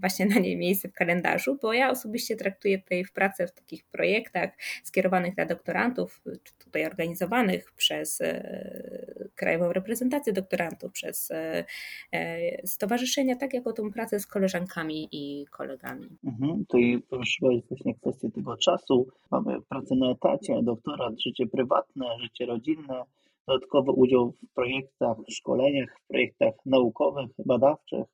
właśnie 0.00 0.26
na 0.26 0.38
nie 0.38 0.56
miejsce 0.56 0.88
w 0.88 0.92
kalendarzu, 0.92 1.58
bo 1.62 1.72
ja 1.72 1.90
osobiście 1.90 2.36
traktuję 2.36 2.78
tutaj 2.78 3.04
w 3.04 3.12
pracę 3.12 3.46
w 3.46 3.52
takich 3.52 3.84
projektach 3.84 4.50
skierowanych 4.84 5.34
dla 5.34 5.46
doktorantów, 5.46 6.22
czy 6.44 6.54
tutaj 6.58 6.86
organizowanych 6.86 7.72
przez 7.72 8.20
e, 8.20 9.03
Krajową 9.34 9.72
Reprezentację 9.72 10.32
Doktorantów, 10.32 10.92
przez 10.92 11.30
e, 11.30 11.64
e, 12.12 12.66
stowarzyszenia, 12.66 13.36
tak 13.36 13.54
jako 13.54 13.72
tą 13.72 13.92
pracę 13.92 14.20
z 14.20 14.26
koleżankami 14.26 15.08
i 15.12 15.46
kolegami. 15.50 16.08
Mhm, 16.24 16.64
i 16.74 16.98
poruszyłeś 16.98 17.62
właśnie 17.68 17.94
kwestię 17.94 18.30
tego 18.30 18.56
czasu. 18.56 19.06
Mamy 19.30 19.60
pracę 19.68 19.94
na 19.94 20.10
etacie, 20.10 20.62
doktorat, 20.62 21.14
życie 21.20 21.46
prywatne, 21.46 22.06
życie 22.20 22.46
rodzinne, 22.46 23.02
dodatkowy 23.48 23.92
udział 23.92 24.32
w 24.32 24.54
projektach, 24.54 25.16
szkoleniach, 25.30 25.96
w 26.04 26.08
projektach 26.08 26.54
naukowych, 26.66 27.30
badawczych. 27.46 28.04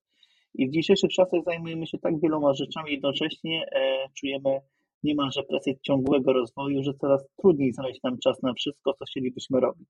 I 0.54 0.68
w 0.68 0.72
dzisiejszych 0.72 1.10
czasach 1.10 1.40
zajmujemy 1.44 1.86
się 1.86 1.98
tak 1.98 2.20
wieloma 2.20 2.54
rzeczami 2.54 2.92
jednocześnie, 2.92 3.66
e, 3.72 4.08
czujemy 4.14 4.60
niemalże 5.02 5.42
presję 5.42 5.74
ciągłego 5.82 6.32
rozwoju, 6.32 6.82
że 6.82 6.94
coraz 6.94 7.28
trudniej 7.36 7.72
znaleźć 7.72 8.02
nam 8.02 8.18
czas 8.18 8.42
na 8.42 8.52
wszystko, 8.54 8.94
co 8.94 9.04
chcielibyśmy 9.04 9.60
robić. 9.60 9.88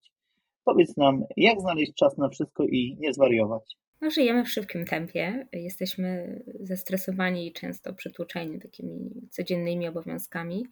Powiedz 0.65 0.97
nam, 0.97 1.25
jak 1.37 1.61
znaleźć 1.61 1.95
czas 1.95 2.19
na 2.19 2.29
wszystko 2.29 2.65
i 2.65 2.97
nie 3.01 3.13
zwariować? 3.13 3.77
No, 4.01 4.11
żyjemy 4.11 4.45
w 4.45 4.51
szybkim 4.51 4.85
tempie, 4.85 5.47
jesteśmy 5.53 6.41
zestresowani 6.61 7.47
i 7.47 7.53
często 7.53 7.95
przytłoczeni 7.95 8.59
takimi 8.59 9.11
codziennymi 9.31 9.89
obowiązkami. 9.89 10.67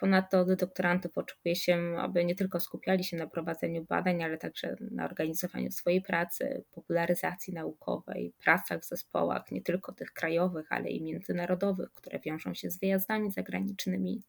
Ponadto 0.00 0.40
od 0.40 0.52
doktorantów 0.52 1.18
oczekuje 1.18 1.56
się, 1.56 1.96
aby 1.98 2.24
nie 2.24 2.34
tylko 2.34 2.60
skupiali 2.60 3.04
się 3.04 3.16
na 3.16 3.26
prowadzeniu 3.26 3.84
badań, 3.84 4.22
ale 4.22 4.38
także 4.38 4.76
na 4.90 5.04
organizowaniu 5.04 5.70
swojej 5.70 6.02
pracy, 6.02 6.64
popularyzacji 6.70 7.54
naukowej, 7.54 8.32
pracach 8.44 8.80
w 8.80 8.88
zespołach, 8.88 9.50
nie 9.50 9.62
tylko 9.62 9.92
tych 9.92 10.12
krajowych, 10.12 10.66
ale 10.70 10.90
i 10.90 11.02
międzynarodowych, 11.02 11.92
które 11.92 12.18
wiążą 12.18 12.54
się 12.54 12.70
z 12.70 12.80
wyjazdami 12.80 13.30
zagranicznymi. 13.30 14.22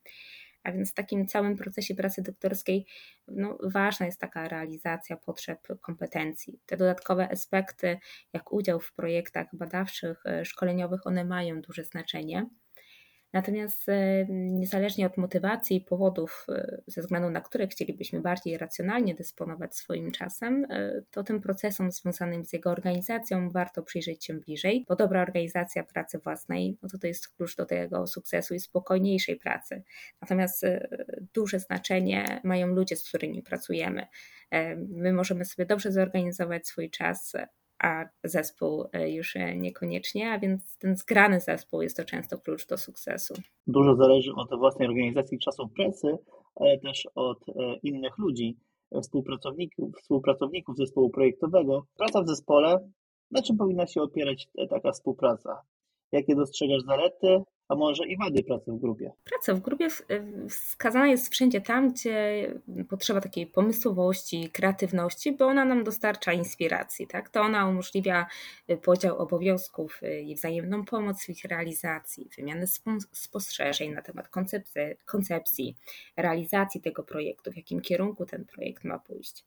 A 0.63 0.71
więc 0.71 0.91
w 0.91 0.93
takim 0.93 1.27
całym 1.27 1.55
procesie 1.57 1.95
pracy 1.95 2.21
doktorskiej 2.21 2.85
no, 3.27 3.57
ważna 3.63 4.05
jest 4.05 4.19
taka 4.19 4.47
realizacja 4.47 5.17
potrzeb 5.17 5.67
kompetencji. 5.81 6.59
Te 6.65 6.77
dodatkowe 6.77 7.29
aspekty, 7.29 7.97
jak 8.33 8.53
udział 8.53 8.79
w 8.79 8.93
projektach 8.93 9.47
badawczych, 9.53 10.23
y, 10.41 10.45
szkoleniowych, 10.45 11.07
one 11.07 11.25
mają 11.25 11.61
duże 11.61 11.83
znaczenie. 11.83 12.45
Natomiast 13.33 13.89
e, 13.89 14.25
niezależnie 14.29 15.05
od 15.05 15.17
motywacji 15.17 15.77
i 15.77 15.81
powodów, 15.81 16.45
e, 16.49 16.81
ze 16.87 17.01
względu 17.01 17.29
na 17.29 17.41
które 17.41 17.67
chcielibyśmy 17.67 18.21
bardziej 18.21 18.57
racjonalnie 18.57 19.15
dysponować 19.15 19.75
swoim 19.75 20.11
czasem, 20.11 20.65
e, 20.69 21.01
to 21.11 21.23
tym 21.23 21.41
procesom 21.41 21.91
związanym 21.91 22.45
z 22.45 22.53
jego 22.53 22.71
organizacją 22.71 23.49
warto 23.51 23.83
przyjrzeć 23.83 24.25
się 24.25 24.33
bliżej, 24.33 24.85
bo 24.87 24.95
dobra 24.95 25.21
organizacja 25.21 25.83
pracy 25.83 26.19
własnej, 26.19 26.77
no 26.83 26.89
to 26.89 26.97
to 26.97 27.07
jest 27.07 27.29
klucz 27.29 27.55
do 27.55 27.65
tego 27.65 28.07
sukcesu 28.07 28.53
i 28.53 28.59
spokojniejszej 28.59 29.35
pracy. 29.35 29.83
Natomiast 30.21 30.65
duże 31.33 31.59
znaczenie 31.59 32.41
mają 32.43 32.67
ludzie, 32.67 32.95
z 32.95 33.09
którymi 33.09 33.43
pracujemy. 33.43 34.07
My 34.89 35.13
możemy 35.13 35.45
sobie 35.45 35.65
dobrze 35.65 35.91
zorganizować 35.91 36.67
swój 36.67 36.89
czas, 36.89 37.33
a 37.79 38.05
zespół 38.23 38.85
e, 38.93 39.11
już 39.11 39.35
e, 39.35 39.57
niekoniecznie, 39.57 40.31
a 40.31 40.39
więc 40.39 40.77
ten 40.77 40.95
zgrany 40.95 41.39
zespół 41.39 41.81
jest 41.81 41.97
to 41.97 42.05
często 42.05 42.37
klucz 42.37 42.67
do 42.67 42.77
sukcesu. 42.77 43.33
Dużo 43.67 43.95
zależy 43.95 44.31
od 44.35 44.59
własnej 44.59 44.87
organizacji 44.87 45.39
czasu 45.39 45.69
pracy, 45.69 46.07
ale 46.55 46.79
też 46.79 47.07
od 47.15 47.49
e, 47.49 47.75
innych 47.83 48.17
ludzi, 48.17 48.57
współpracowników, 49.01 49.95
współpracowników 49.95 50.77
zespołu 50.77 51.09
projektowego. 51.09 51.85
Praca 51.97 52.21
w 52.21 52.27
zespole, 52.27 52.89
na 53.31 53.41
czym 53.41 53.57
powinna 53.57 53.87
się 53.87 54.01
opierać 54.01 54.47
taka 54.69 54.91
współpraca? 54.91 55.61
Jakie 56.11 56.35
dostrzegasz 56.35 56.81
zalety, 56.81 57.43
a 57.69 57.75
może 57.75 58.07
i 58.07 58.17
wady 58.17 58.43
pracy 58.43 58.71
w 58.71 58.79
grupie? 58.79 59.11
Praca 59.23 59.53
w 59.53 59.59
grupie 59.59 59.87
wskazana 60.49 61.07
jest 61.07 61.33
wszędzie 61.33 61.61
tam, 61.61 61.93
gdzie 61.93 62.47
potrzeba 62.89 63.21
takiej 63.21 63.47
pomysłowości, 63.47 64.49
kreatywności, 64.49 65.31
bo 65.31 65.45
ona 65.45 65.65
nam 65.65 65.83
dostarcza 65.83 66.33
inspiracji. 66.33 67.07
Tak? 67.07 67.29
To 67.29 67.41
ona 67.41 67.67
umożliwia 67.67 68.25
y, 68.69 68.77
podział 68.77 69.17
obowiązków 69.17 70.03
y, 70.03 70.21
i 70.21 70.35
wzajemną 70.35 70.85
pomoc 70.85 71.25
w 71.25 71.29
ich 71.29 71.43
realizacji, 71.43 72.29
wymianę 72.37 72.65
spostrzeżeń 73.11 73.91
na 73.91 74.01
temat 74.01 74.27
koncepcji, 74.27 74.81
koncepcji 75.05 75.75
realizacji 76.17 76.81
tego 76.81 77.03
projektu, 77.03 77.51
w 77.51 77.55
jakim 77.55 77.81
kierunku 77.81 78.25
ten 78.25 78.45
projekt 78.45 78.83
ma 78.83 78.99
pójść. 78.99 79.45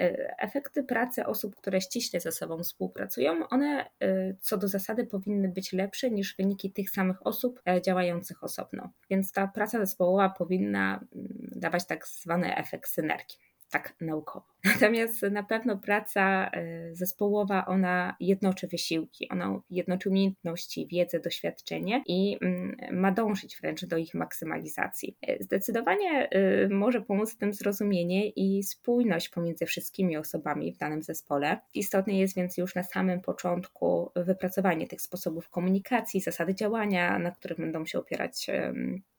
E, 0.00 0.34
efekty 0.38 0.84
pracy 0.84 1.26
osób, 1.26 1.56
które 1.56 1.80
ściśle 1.80 2.20
ze 2.20 2.32
sobą 2.32 2.62
współpracują, 2.62 3.48
one 3.48 3.90
e, 4.00 4.34
co 4.40 4.56
do 4.56 4.68
zasady 4.68 5.06
powinny 5.06 5.48
być 5.48 5.72
lepsze 5.72 6.10
niż 6.10 6.36
wyniki 6.36 6.72
tych 6.72 6.90
samych 6.90 7.26
osób 7.26 7.60
e, 7.68 7.82
działających 7.82 8.44
osobno. 8.44 8.92
Więc 9.10 9.32
ta 9.32 9.48
praca 9.48 9.78
zespołowa 9.78 10.28
powinna 10.28 10.94
mm, 11.14 11.28
dawać 11.56 11.86
tak 11.86 12.06
zwany 12.06 12.56
efekt 12.56 12.90
synergii 12.90 13.47
tak 13.70 13.94
naukowo. 14.00 14.46
Natomiast 14.64 15.22
na 15.22 15.42
pewno 15.42 15.76
praca 15.76 16.50
e, 16.52 16.94
zespołowa, 16.94 17.66
ona 17.66 18.16
jednoczy 18.20 18.68
wysiłki, 18.68 19.28
ona 19.28 19.60
jednoczy 19.70 20.08
umiejętności, 20.08 20.86
wiedzę, 20.86 21.20
doświadczenie 21.20 22.02
i 22.06 22.38
mm, 22.40 22.76
ma 22.92 23.12
dążyć 23.12 23.56
wręcz 23.60 23.84
do 23.84 23.96
ich 23.96 24.14
maksymalizacji. 24.14 25.16
E, 25.22 25.42
zdecydowanie 25.42 26.30
e, 26.30 26.68
może 26.68 27.00
pomóc 27.00 27.34
w 27.34 27.38
tym 27.38 27.54
zrozumienie 27.54 28.28
i 28.28 28.62
spójność 28.62 29.28
pomiędzy 29.28 29.66
wszystkimi 29.66 30.16
osobami 30.16 30.72
w 30.72 30.78
danym 30.78 31.02
zespole. 31.02 31.60
Istotne 31.74 32.12
jest 32.12 32.36
więc 32.36 32.58
już 32.58 32.74
na 32.74 32.82
samym 32.82 33.20
początku 33.20 34.10
wypracowanie 34.16 34.86
tych 34.86 35.02
sposobów 35.02 35.48
komunikacji, 35.48 36.20
zasady 36.20 36.54
działania, 36.54 37.18
na 37.18 37.30
których 37.30 37.58
będą 37.58 37.86
się 37.86 37.98
opierać 37.98 38.46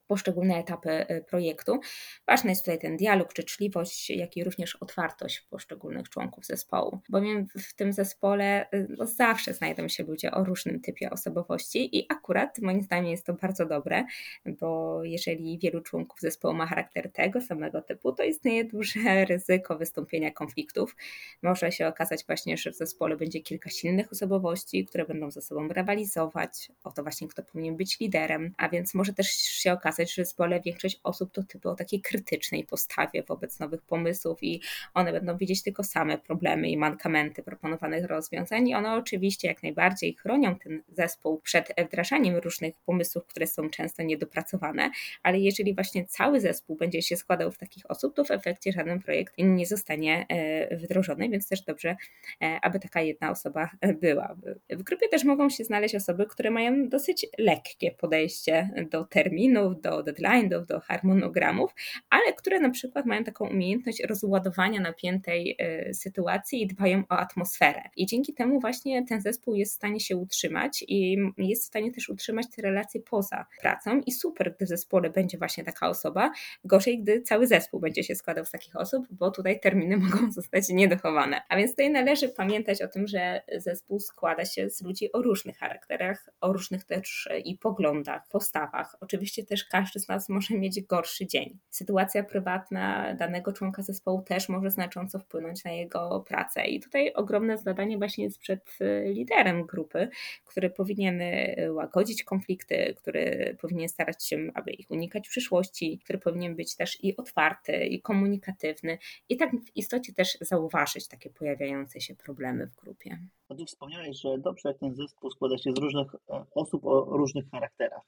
poszczególne 0.09 0.57
etapy 0.57 1.05
projektu. 1.29 1.79
Ważny 2.27 2.49
jest 2.49 2.61
tutaj 2.61 2.79
ten 2.79 2.97
dialog, 2.97 3.29
życzliwość, 3.37 4.09
jak 4.09 4.37
i 4.37 4.43
również 4.43 4.75
otwartość 4.75 5.41
poszczególnych 5.41 6.09
członków 6.09 6.45
zespołu, 6.45 6.99
bowiem 7.09 7.47
w 7.59 7.73
tym 7.73 7.93
zespole 7.93 8.67
no, 8.97 9.05
zawsze 9.05 9.53
znajdą 9.53 9.87
się 9.87 10.03
ludzie 10.03 10.31
o 10.31 10.43
różnym 10.43 10.81
typie 10.81 11.09
osobowości 11.09 11.97
i 11.97 12.05
akurat 12.09 12.59
moim 12.59 12.81
zdaniem 12.81 13.11
jest 13.11 13.25
to 13.25 13.33
bardzo 13.33 13.65
dobre, 13.65 14.05
bo 14.45 15.03
jeżeli 15.03 15.59
wielu 15.59 15.81
członków 15.81 16.19
zespołu 16.19 16.53
ma 16.53 16.65
charakter 16.65 17.11
tego 17.11 17.41
samego 17.41 17.81
typu, 17.81 18.11
to 18.11 18.23
istnieje 18.23 18.65
duże 18.65 18.99
ryzyko 19.29 19.77
wystąpienia 19.77 20.31
konfliktów. 20.31 20.95
Może 21.41 21.71
się 21.71 21.87
okazać 21.87 22.25
właśnie, 22.25 22.57
że 22.57 22.71
w 22.71 22.75
zespole 22.75 23.17
będzie 23.17 23.39
kilka 23.39 23.69
silnych 23.69 24.11
osobowości, 24.11 24.85
które 24.85 25.05
będą 25.05 25.31
ze 25.31 25.41
sobą 25.41 25.67
rywalizować 25.67 26.71
o 26.83 26.91
to 26.91 27.03
właśnie, 27.03 27.27
kto 27.27 27.43
powinien 27.43 27.77
być 27.77 27.99
liderem, 27.99 28.53
a 28.57 28.69
więc 28.69 28.93
może 28.93 29.13
też 29.13 29.27
się 29.31 29.73
okazać, 29.73 29.98
że 30.07 30.23
w 30.23 30.25
zespole 30.25 30.61
większość 30.61 30.99
osób 31.03 31.31
to 31.31 31.43
typy 31.43 31.69
o 31.69 31.75
takiej 31.75 32.01
krytycznej 32.01 32.63
postawie 32.63 33.23
wobec 33.23 33.59
nowych 33.59 33.81
pomysłów 33.81 34.43
i 34.43 34.61
one 34.93 35.11
będą 35.11 35.37
widzieć 35.37 35.63
tylko 35.63 35.83
same 35.83 36.17
problemy 36.17 36.69
i 36.69 36.77
mankamenty 36.77 37.43
proponowanych 37.43 38.05
rozwiązań 38.05 38.67
i 38.67 38.75
one 38.75 38.93
oczywiście 38.93 39.47
jak 39.47 39.63
najbardziej 39.63 40.13
chronią 40.13 40.55
ten 40.55 40.83
zespół 40.91 41.39
przed 41.41 41.73
wdrażaniem 41.87 42.35
różnych 42.35 42.75
pomysłów, 42.85 43.25
które 43.25 43.47
są 43.47 43.69
często 43.69 44.03
niedopracowane, 44.03 44.91
ale 45.23 45.39
jeżeli 45.39 45.75
właśnie 45.75 46.05
cały 46.05 46.39
zespół 46.39 46.75
będzie 46.75 47.01
się 47.01 47.17
składał 47.17 47.51
w 47.51 47.57
takich 47.57 47.91
osób, 47.91 48.15
to 48.15 48.23
w 48.23 48.31
efekcie 48.31 48.71
żaden 48.71 49.01
projekt 49.01 49.33
nie 49.37 49.65
zostanie 49.65 50.25
e, 50.29 50.77
wdrożony, 50.77 51.29
więc 51.29 51.49
też 51.49 51.61
dobrze, 51.61 51.95
e, 52.41 52.59
aby 52.61 52.79
taka 52.79 53.01
jedna 53.01 53.31
osoba 53.31 53.69
była. 54.01 54.35
W 54.69 54.83
grupie 54.83 55.09
też 55.09 55.23
mogą 55.23 55.49
się 55.49 55.63
znaleźć 55.63 55.95
osoby, 55.95 56.25
które 56.25 56.51
mają 56.51 56.89
dosyć 56.89 57.25
lekkie 57.37 57.91
podejście 57.91 58.69
do 58.91 59.03
terminów, 59.03 59.81
do 59.81 59.88
deadline'ów, 59.91 60.65
do 60.65 60.79
harmonogramów, 60.79 61.75
ale 62.09 62.33
które 62.33 62.59
na 62.59 62.69
przykład 62.69 63.05
mają 63.05 63.23
taką 63.23 63.49
umiejętność 63.49 64.03
rozładowania 64.03 64.81
napiętej 64.81 65.55
e, 65.59 65.93
sytuacji 65.93 66.61
i 66.61 66.67
dbają 66.67 67.03
o 67.09 67.17
atmosferę. 67.17 67.81
I 67.95 68.05
dzięki 68.05 68.33
temu 68.33 68.59
właśnie 68.59 69.05
ten 69.05 69.21
zespół 69.21 69.55
jest 69.55 69.73
w 69.73 69.75
stanie 69.75 69.99
się 69.99 70.17
utrzymać 70.17 70.85
i 70.87 71.17
jest 71.37 71.63
w 71.63 71.67
stanie 71.67 71.91
też 71.91 72.09
utrzymać 72.09 72.45
te 72.55 72.61
relacje 72.61 73.01
poza 73.01 73.45
pracą 73.61 74.01
i 74.05 74.11
super, 74.11 74.55
gdy 74.55 74.65
w 74.65 74.69
zespole 74.69 75.09
będzie 75.09 75.37
właśnie 75.37 75.63
taka 75.63 75.89
osoba, 75.89 76.31
gorzej, 76.63 77.01
gdy 77.01 77.21
cały 77.21 77.47
zespół 77.47 77.79
będzie 77.79 78.03
się 78.03 78.15
składał 78.15 78.45
z 78.45 78.51
takich 78.51 78.75
osób, 78.75 79.07
bo 79.11 79.31
tutaj 79.31 79.59
terminy 79.59 79.97
mogą 80.09 80.31
zostać 80.31 80.69
niedochowane. 80.69 81.41
A 81.49 81.57
więc 81.57 81.71
tutaj 81.71 81.89
należy 81.89 82.29
pamiętać 82.29 82.81
o 82.81 82.87
tym, 82.87 83.07
że 83.07 83.41
zespół 83.57 83.99
składa 83.99 84.45
się 84.45 84.69
z 84.69 84.81
ludzi 84.81 85.11
o 85.11 85.21
różnych 85.21 85.57
charakterach, 85.57 86.29
o 86.41 86.53
różnych 86.53 86.85
też 86.85 87.29
i 87.45 87.57
poglądach, 87.57 88.27
postawach. 88.27 88.95
Oczywiście 88.99 89.45
też 89.45 89.65
każdy 89.65 89.78
z 89.85 90.07
nas 90.07 90.29
może 90.29 90.57
mieć 90.57 90.81
gorszy 90.81 91.27
dzień. 91.27 91.57
Sytuacja 91.69 92.23
prywatna 92.23 93.15
danego 93.15 93.53
członka 93.53 93.81
zespołu 93.81 94.21
też 94.21 94.49
może 94.49 94.71
znacząco 94.71 95.19
wpłynąć 95.19 95.63
na 95.63 95.71
jego 95.71 96.23
pracę. 96.27 96.65
I 96.65 96.79
tutaj 96.79 97.13
ogromne 97.13 97.57
zadanie 97.57 97.97
właśnie 97.97 98.23
jest 98.23 98.39
przed 98.39 98.77
liderem 99.05 99.65
grupy, 99.65 100.09
który 100.45 100.69
powinien 100.69 101.21
łagodzić 101.69 102.23
konflikty, 102.23 102.95
który 102.97 103.57
powinien 103.61 103.89
starać 103.89 104.27
się, 104.27 104.37
aby 104.53 104.71
ich 104.71 104.91
unikać 104.91 105.27
w 105.27 105.31
przyszłości, 105.31 105.99
który 106.03 106.19
powinien 106.19 106.55
być 106.55 106.75
też 106.75 107.03
i 107.03 107.17
otwarty, 107.17 107.85
i 107.85 108.01
komunikatywny, 108.01 108.97
i 109.29 109.37
tak 109.37 109.51
w 109.51 109.77
istocie 109.77 110.13
też 110.13 110.37
zauważyć 110.41 111.07
takie 111.07 111.29
pojawiające 111.29 112.01
się 112.01 112.15
problemy 112.15 112.67
w 112.67 112.75
grupie. 112.75 113.19
A 113.49 113.55
tu 113.55 113.65
wspomniałeś, 113.65 114.21
że 114.21 114.37
dobrze, 114.37 114.69
jak 114.69 114.77
ten 114.77 114.95
zespół 114.95 115.31
składa 115.31 115.57
się 115.57 115.71
z 115.71 115.77
różnych 115.77 116.15
e, 116.15 116.45
osób 116.55 116.85
o 116.85 117.17
różnych 117.17 117.49
charakterach. 117.49 118.01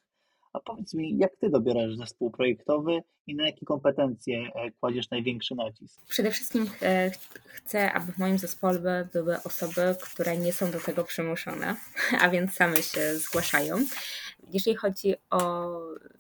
A 0.53 0.59
powiedz 0.59 0.93
mi, 0.93 1.17
jak 1.17 1.35
ty 1.35 1.49
dobierasz 1.49 1.95
zespół 1.95 2.31
projektowy 2.31 3.01
i 3.27 3.35
na 3.35 3.45
jakie 3.45 3.65
kompetencje 3.65 4.51
e, 4.55 4.71
kładziesz 4.71 5.09
największy 5.09 5.55
nacisk? 5.55 6.01
Przede 6.09 6.31
wszystkim 6.31 6.69
e, 6.81 7.11
chcę, 7.45 7.93
aby 7.93 8.11
w 8.11 8.17
moim 8.17 8.37
zespole 8.37 9.07
były 9.13 9.43
osoby, 9.43 9.95
które 10.01 10.37
nie 10.37 10.53
są 10.53 10.71
do 10.71 10.79
tego 10.79 11.03
przymuszone, 11.03 11.75
a 12.21 12.29
więc 12.29 12.53
same 12.53 12.77
się 12.77 13.15
zgłaszają. 13.15 13.77
Jeżeli 14.53 14.75
chodzi 14.75 15.15
o 15.29 15.71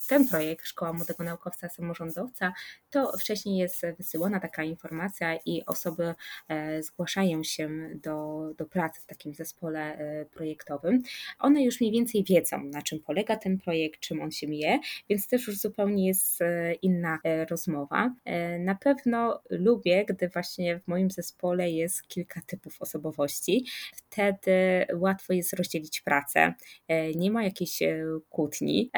ten 0.07 0.27
projekt 0.27 0.67
Szkoła 0.67 0.93
Młodego 0.93 1.23
Naukowca 1.23 1.69
Samorządowca, 1.69 2.53
to 2.89 3.17
wcześniej 3.17 3.57
jest 3.57 3.81
wysyłana 3.97 4.39
taka 4.39 4.63
informacja 4.63 5.35
i 5.45 5.65
osoby 5.65 6.13
e, 6.47 6.83
zgłaszają 6.83 7.43
się 7.43 7.69
do, 7.95 8.47
do 8.57 8.65
pracy 8.65 9.01
w 9.01 9.05
takim 9.05 9.33
zespole 9.33 9.79
e, 9.79 10.25
projektowym. 10.25 11.01
One 11.39 11.63
już 11.63 11.81
mniej 11.81 11.93
więcej 11.93 12.23
wiedzą, 12.23 12.63
na 12.63 12.81
czym 12.81 12.99
polega 12.99 13.35
ten 13.35 13.57
projekt, 13.57 13.99
czym 13.99 14.21
on 14.21 14.31
się 14.31 14.47
je, 14.47 14.79
więc 15.09 15.27
też 15.27 15.47
już 15.47 15.59
zupełnie 15.59 16.07
jest 16.07 16.41
e, 16.41 16.73
inna 16.73 17.19
rozmowa. 17.49 18.13
Na 18.59 18.75
pewno 18.75 19.41
lubię, 19.49 20.05
gdy 20.05 20.29
właśnie 20.29 20.79
w 20.79 20.87
moim 20.87 21.11
zespole 21.11 21.71
jest 21.71 22.07
kilka 22.07 22.41
typów 22.47 22.81
osobowości. 22.81 23.65
Wtedy 23.95 24.51
łatwo 24.93 25.33
jest 25.33 25.53
rozdzielić 25.53 26.01
pracę. 26.01 26.53
Nie 27.15 27.31
ma 27.31 27.43
jakiejś 27.43 27.79
kłótni. 28.29 28.91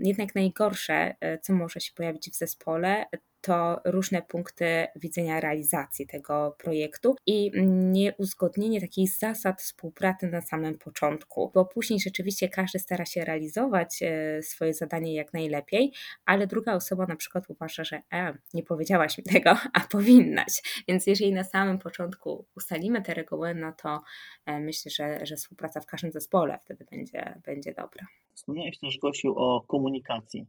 Jednak 0.00 0.34
najgorsze, 0.34 1.14
e, 1.20 1.38
co 1.38 1.52
może 1.52 1.80
się 1.80 1.92
pojawić 1.94 2.30
w 2.30 2.34
zespole, 2.34 3.06
to 3.44 3.80
różne 3.84 4.22
punkty 4.22 4.86
widzenia 4.96 5.40
realizacji 5.40 6.06
tego 6.06 6.56
projektu 6.58 7.16
i 7.26 7.50
nieuzgodnienie 7.92 8.80
takich 8.80 9.10
zasad 9.10 9.62
współpracy 9.62 10.26
na 10.26 10.40
samym 10.40 10.78
początku, 10.78 11.50
bo 11.54 11.64
później 11.64 12.00
rzeczywiście 12.00 12.48
każdy 12.48 12.78
stara 12.78 13.06
się 13.06 13.24
realizować 13.24 14.02
e, 14.02 14.42
swoje 14.42 14.74
zadanie 14.74 15.14
jak 15.14 15.32
najlepiej, 15.32 15.92
ale 16.24 16.46
druga 16.46 16.74
osoba 16.74 17.06
na 17.06 17.16
przykład 17.16 17.44
uważa, 17.48 17.84
że 17.84 18.02
e, 18.12 18.38
nie 18.54 18.62
powiedziałaś 18.62 19.18
mi 19.18 19.24
tego, 19.24 19.50
a 19.72 19.80
powinnaś. 19.80 20.84
Więc 20.88 21.06
jeżeli 21.06 21.32
na 21.32 21.44
samym 21.44 21.78
początku 21.78 22.46
ustalimy 22.56 23.02
te 23.02 23.14
reguły, 23.14 23.54
no 23.54 23.72
to 23.72 24.02
e, 24.46 24.60
myślę, 24.60 24.90
że, 24.90 25.26
że 25.26 25.36
współpraca 25.36 25.80
w 25.80 25.86
każdym 25.86 26.12
zespole 26.12 26.58
wtedy 26.64 26.84
będzie, 26.90 27.40
będzie 27.46 27.74
dobra. 27.74 28.06
Wspomniałeś 28.34 28.78
też, 28.78 28.98
Gosiu, 28.98 29.38
o 29.38 29.60
komunikacji. 29.60 30.46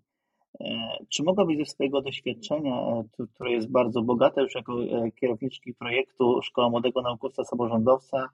E, 0.60 0.98
czy 1.10 1.24
mogłabyś 1.24 1.58
ze 1.58 1.66
swojego 1.66 2.02
doświadczenia, 2.02 2.76
e, 2.76 3.04
które 3.34 3.52
jest 3.52 3.72
bardzo 3.72 4.02
bogate 4.02 4.42
już 4.42 4.56
jako 4.56 4.84
e, 4.84 5.12
kierowniczki 5.12 5.74
projektu 5.74 6.42
Szkoła 6.42 6.70
Młodego 6.70 7.02
Naukowca 7.02 7.44
Samorządowca, 7.44 8.30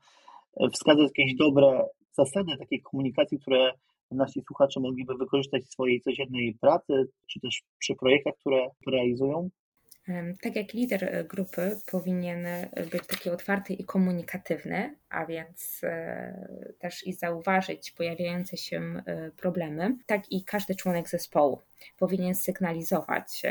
wskazać 0.73 1.11
jakieś 1.17 1.35
dobre 1.35 1.85
zasady 2.11 2.57
takiej 2.57 2.81
komunikacji, 2.81 3.39
które 3.39 3.73
nasi 4.11 4.41
słuchacze 4.41 4.79
mogliby 4.79 5.15
wykorzystać 5.15 5.63
w 5.63 5.71
swojej 5.71 6.01
codziennej 6.01 6.57
pracy, 6.61 7.07
czy 7.27 7.39
też 7.39 7.63
przy 7.79 7.95
projektach, 7.95 8.33
które 8.39 8.67
realizują? 8.87 9.49
Tak 10.41 10.55
jak 10.55 10.73
lider 10.73 11.25
grupy 11.29 11.79
powinien 11.91 12.45
być 12.91 13.07
taki 13.07 13.29
otwarty 13.29 13.73
i 13.73 13.85
komunikatywny, 13.85 14.95
a 15.12 15.26
więc 15.26 15.82
e, 15.84 16.74
też 16.80 17.08
i 17.08 17.13
zauważyć 17.13 17.91
pojawiające 17.91 18.58
się 18.58 19.04
problemy, 19.38 19.95
tak 20.06 20.32
i 20.32 20.43
każdy 20.43 20.76
członek 20.76 21.10
zespołu 21.10 21.62
powinien 21.97 22.36
sygnalizować 22.36 23.41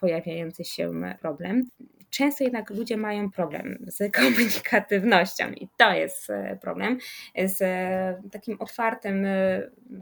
pojawiający 0.00 0.64
się 0.64 0.92
problem. 1.20 1.70
Często 2.10 2.44
jednak 2.44 2.70
ludzie 2.70 2.96
mają 2.96 3.30
problem 3.30 3.86
z 3.86 3.98
komunikatywnością 4.16 5.52
i 5.52 5.68
to 5.76 5.92
jest 5.92 6.28
problem, 6.60 6.98
z 7.44 7.60
takim 8.32 8.56
otwartym 8.60 9.26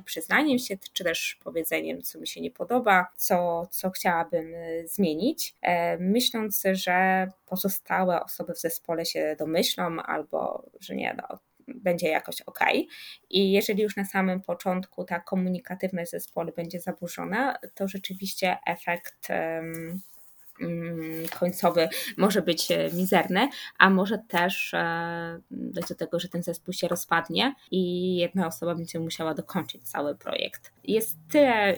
przyznaniem 0.05 0.59
się, 0.59 0.77
czy 0.93 1.05
też 1.05 1.39
powiedzeniem, 1.45 2.03
co 2.03 2.21
mi 2.21 2.27
się 2.27 2.41
nie 2.41 2.51
podoba, 2.51 3.07
co, 3.17 3.67
co 3.71 3.91
chciałabym 3.91 4.55
zmienić 4.85 5.55
myśląc, 5.99 6.63
że 6.73 7.29
pozostałe 7.55 8.25
osoby 8.25 8.55
w 8.55 8.61
zespole 8.61 9.07
się 9.07 9.37
domyślą 9.39 10.03
albo 10.03 10.71
że 10.81 10.95
nie, 10.95 11.17
no, 11.19 11.39
będzie 11.69 12.09
jakoś 12.09 12.41
ok. 12.41 12.61
I 13.31 13.53
jeżeli 13.53 13.83
już 13.83 13.97
na 13.97 14.05
samym 14.05 14.41
początku 14.41 15.05
ta 15.05 15.21
komunikatywność 15.21 16.09
w 16.09 16.11
zespole 16.11 16.53
będzie 16.53 16.81
zaburzona, 16.81 17.59
to 17.75 17.89
rzeczywiście 17.89 18.57
efekt. 18.67 19.29
Um, 19.31 20.01
końcowy 21.39 21.89
może 22.17 22.43
być 22.43 22.71
e, 22.71 22.91
mizerny, 22.93 23.49
a 23.79 23.91
może 23.91 24.19
też 24.19 24.75
e, 24.75 25.41
dojść 25.51 25.89
do 25.89 25.95
tego, 25.95 26.21
że 26.21 26.29
ten 26.29 26.43
zespół 26.43 26.75
się 26.75 26.89
rozpadnie 26.89 27.55
i 27.71 28.17
jedna 28.17 28.47
osoba 28.47 28.75
będzie 28.75 29.01
musiała 29.01 29.35
dokończyć 29.35 29.89
cały 29.89 30.15
projekt. 30.15 30.73
Jest 30.85 31.17
tyle 31.31 31.77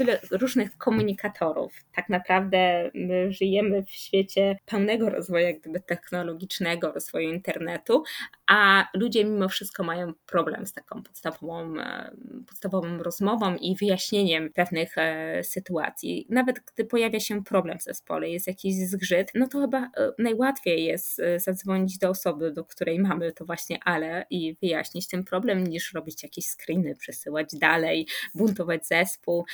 tyle 0.00 0.20
różnych 0.30 0.78
komunikatorów. 0.78 1.72
Tak 1.94 2.08
naprawdę 2.08 2.90
my 2.94 3.32
żyjemy 3.32 3.82
w 3.82 3.90
świecie 3.90 4.58
pełnego 4.66 5.10
rozwoju, 5.10 5.46
jak 5.46 5.60
gdyby 5.60 5.80
technologicznego, 5.80 6.92
rozwoju 6.92 7.30
internetu, 7.30 8.02
a 8.46 8.88
ludzie 8.94 9.24
mimo 9.24 9.48
wszystko 9.48 9.84
mają 9.84 10.12
problem 10.26 10.66
z 10.66 10.72
taką 10.72 11.02
podstawową, 11.02 11.80
e, 11.80 12.10
podstawową 12.46 12.98
rozmową 12.98 13.56
i 13.56 13.76
wyjaśnieniem 13.76 14.52
pewnych 14.52 14.98
e, 14.98 15.44
sytuacji. 15.44 16.26
Nawet 16.28 16.60
gdy 16.74 16.84
pojawia 16.84 17.20
się 17.20 17.44
problem 17.44 17.78
w 17.78 17.82
zespole, 17.82 18.30
jest 18.30 18.46
jakiś 18.46 18.74
zgrzyt, 18.74 19.30
no 19.34 19.48
to 19.48 19.60
chyba 19.60 19.78
e, 19.78 19.90
najłatwiej 20.18 20.84
jest 20.84 21.20
zadzwonić 21.36 21.98
do 21.98 22.08
osoby, 22.08 22.52
do 22.52 22.64
której 22.64 22.98
mamy 22.98 23.32
to 23.32 23.44
właśnie 23.44 23.78
ale 23.84 24.26
i 24.30 24.56
wyjaśnić 24.62 25.08
ten 25.08 25.24
problem, 25.24 25.66
niż 25.66 25.92
robić 25.92 26.22
jakieś 26.22 26.44
screeny, 26.44 26.96
przesyłać 26.96 27.48
dalej, 27.52 28.06
buntować 28.34 28.86
zespół. 28.86 29.44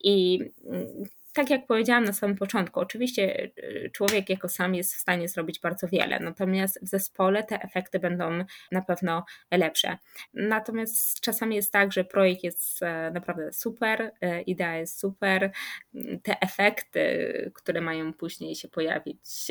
I 0.00 0.40
mm, 0.66 1.04
tak 1.32 1.50
jak 1.50 1.66
powiedziałam 1.66 2.04
na 2.04 2.12
samym 2.12 2.36
początku, 2.36 2.80
oczywiście 2.80 3.50
człowiek 3.92 4.30
jako 4.30 4.48
sam 4.48 4.74
jest 4.74 4.94
w 4.94 4.98
stanie 4.98 5.28
zrobić 5.28 5.60
bardzo 5.60 5.88
wiele, 5.88 6.20
natomiast 6.20 6.78
w 6.82 6.88
zespole 6.88 7.44
te 7.44 7.62
efekty 7.62 7.98
będą 7.98 8.44
na 8.72 8.82
pewno 8.82 9.24
lepsze. 9.50 9.98
Natomiast 10.34 11.20
czasami 11.20 11.56
jest 11.56 11.72
tak, 11.72 11.92
że 11.92 12.04
projekt 12.04 12.44
jest 12.44 12.80
naprawdę 13.12 13.52
super, 13.52 14.12
idea 14.46 14.76
jest 14.76 15.00
super, 15.00 15.50
te 16.22 16.40
efekty, 16.40 17.50
które 17.54 17.80
mają 17.80 18.12
później 18.12 18.54
się 18.54 18.68
pojawić, 18.68 19.46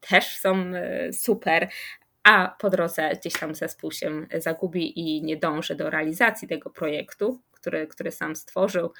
też 0.00 0.36
są 0.36 0.72
super, 1.12 1.68
a 2.22 2.56
po 2.58 2.70
drodze 2.70 3.10
gdzieś 3.20 3.32
tam 3.32 3.54
zespół 3.54 3.92
się 3.92 4.26
zagubi 4.38 5.00
i 5.00 5.22
nie 5.22 5.36
dąży 5.36 5.74
do 5.74 5.90
realizacji 5.90 6.48
tego 6.48 6.70
projektu, 6.70 7.40
który, 7.64 7.86
który 7.86 8.10
sam 8.10 8.36
stworzył. 8.36 8.90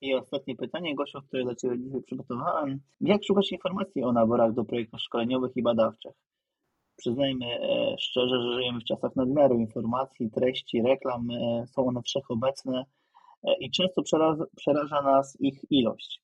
I 0.00 0.14
ostatnie 0.14 0.56
pytanie, 0.56 0.94
Gosiu, 0.94 1.22
które 1.22 1.44
dla 1.44 1.54
Ciebie 1.54 1.78
dzisiaj 1.78 2.02
przygotowałem. 2.02 2.80
Jak 3.00 3.24
szukać 3.24 3.52
informacji 3.52 4.04
o 4.04 4.12
naborach 4.12 4.52
do 4.52 4.64
projektów 4.64 5.00
szkoleniowych 5.00 5.56
i 5.56 5.62
badawczych? 5.62 6.12
Przyznajmy 6.96 7.46
e, 7.46 7.96
szczerze, 7.98 8.42
że 8.42 8.54
żyjemy 8.54 8.80
w 8.80 8.84
czasach 8.84 9.16
nadmiaru 9.16 9.58
informacji, 9.58 10.30
treści, 10.30 10.82
reklam. 10.82 11.30
E, 11.30 11.66
są 11.66 11.86
one 11.86 12.02
wszechobecne 12.02 12.84
e, 13.44 13.54
i 13.60 13.70
często 13.70 14.02
przeraża, 14.02 14.44
przeraża 14.56 15.02
nas 15.02 15.36
ich 15.40 15.60
ilość. 15.70 16.22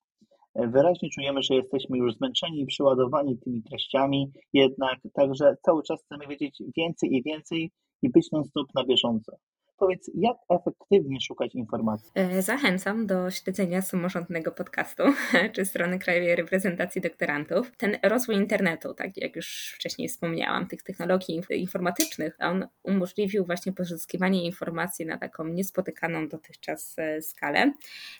Wyraźnie 0.55 1.09
czujemy, 1.11 1.43
że 1.43 1.55
jesteśmy 1.55 1.99
już 1.99 2.15
zmęczeni 2.15 2.61
i 2.61 2.67
przeładowani 2.67 3.39
tymi 3.39 3.63
treściami, 3.63 4.33
jednak 4.53 4.99
także 5.15 5.57
cały 5.63 5.83
czas 5.83 6.03
chcemy 6.05 6.27
wiedzieć 6.27 6.63
więcej 6.77 7.15
i 7.17 7.23
więcej 7.23 7.71
i 8.03 8.11
być 8.11 8.31
non-stop 8.33 8.67
na 8.75 8.85
bieżąco. 8.85 9.33
Powiedz, 9.79 10.11
jak 10.15 10.37
efektywnie 10.49 11.21
szukać 11.21 11.55
informacji? 11.55 12.11
E, 12.15 12.43
zachęcam 12.43 13.07
do 13.07 13.31
śledzenia 13.31 13.83
samorządnego 13.83 14.53
podcastu 14.53 15.03
czy 15.55 15.65
strony 15.65 15.99
Krajowej 15.99 16.37
Reprezentacji 16.37 17.01
Doktorantów. 17.01 17.73
Ten 17.77 17.97
rozwój 18.03 18.37
internetu, 18.37 18.95
tak 18.95 19.17
jak 19.17 19.37
już 19.37 19.73
wcześniej 19.75 20.09
wspomniałam, 20.09 20.67
tych 20.67 20.83
technologii 20.83 21.43
informatycznych, 21.51 22.37
on 22.41 22.67
umożliwił 22.83 23.45
właśnie 23.45 23.73
pozyskiwanie 23.73 24.45
informacji 24.45 25.07
na 25.07 25.19
taką 25.19 25.45
niespotykaną 25.45 26.29
dotychczas 26.29 26.95
e, 26.99 27.23
skalę. 27.23 27.73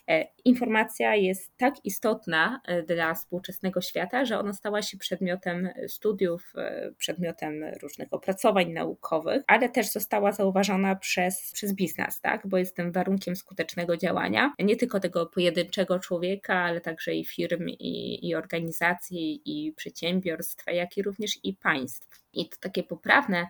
E, 0.07 0.27
informacja 0.45 1.15
jest 1.15 1.57
tak 1.57 1.85
istotna 1.85 2.61
dla 2.87 3.13
współczesnego 3.13 3.81
świata, 3.81 4.25
że 4.25 4.39
ona 4.39 4.53
stała 4.53 4.81
się 4.81 4.97
przedmiotem 4.97 5.69
studiów, 5.87 6.53
przedmiotem 6.97 7.63
różnych 7.81 8.13
opracowań 8.13 8.71
naukowych, 8.71 9.43
ale 9.47 9.69
też 9.69 9.91
została 9.91 10.31
zauważona 10.31 10.95
przez 10.95 11.48
przez 11.53 11.73
biznes, 11.73 12.21
tak? 12.21 12.47
bo 12.47 12.57
jest 12.57 12.77
warunkiem 12.91 13.35
skutecznego 13.35 13.97
działania 13.97 14.53
nie 14.59 14.75
tylko 14.75 14.99
tego 14.99 15.25
pojedynczego 15.25 15.99
człowieka, 15.99 16.55
ale 16.55 16.81
także 16.81 17.15
i 17.15 17.25
firm, 17.25 17.69
i, 17.69 18.27
i 18.29 18.35
organizacji, 18.35 19.41
i 19.45 19.73
przedsiębiorstw, 19.73 20.65
jak 20.67 20.97
i 20.97 21.03
również 21.03 21.31
i 21.43 21.53
państw. 21.53 22.23
I 22.33 22.49
to 22.49 22.57
takie 22.59 22.83
poprawne 22.83 23.47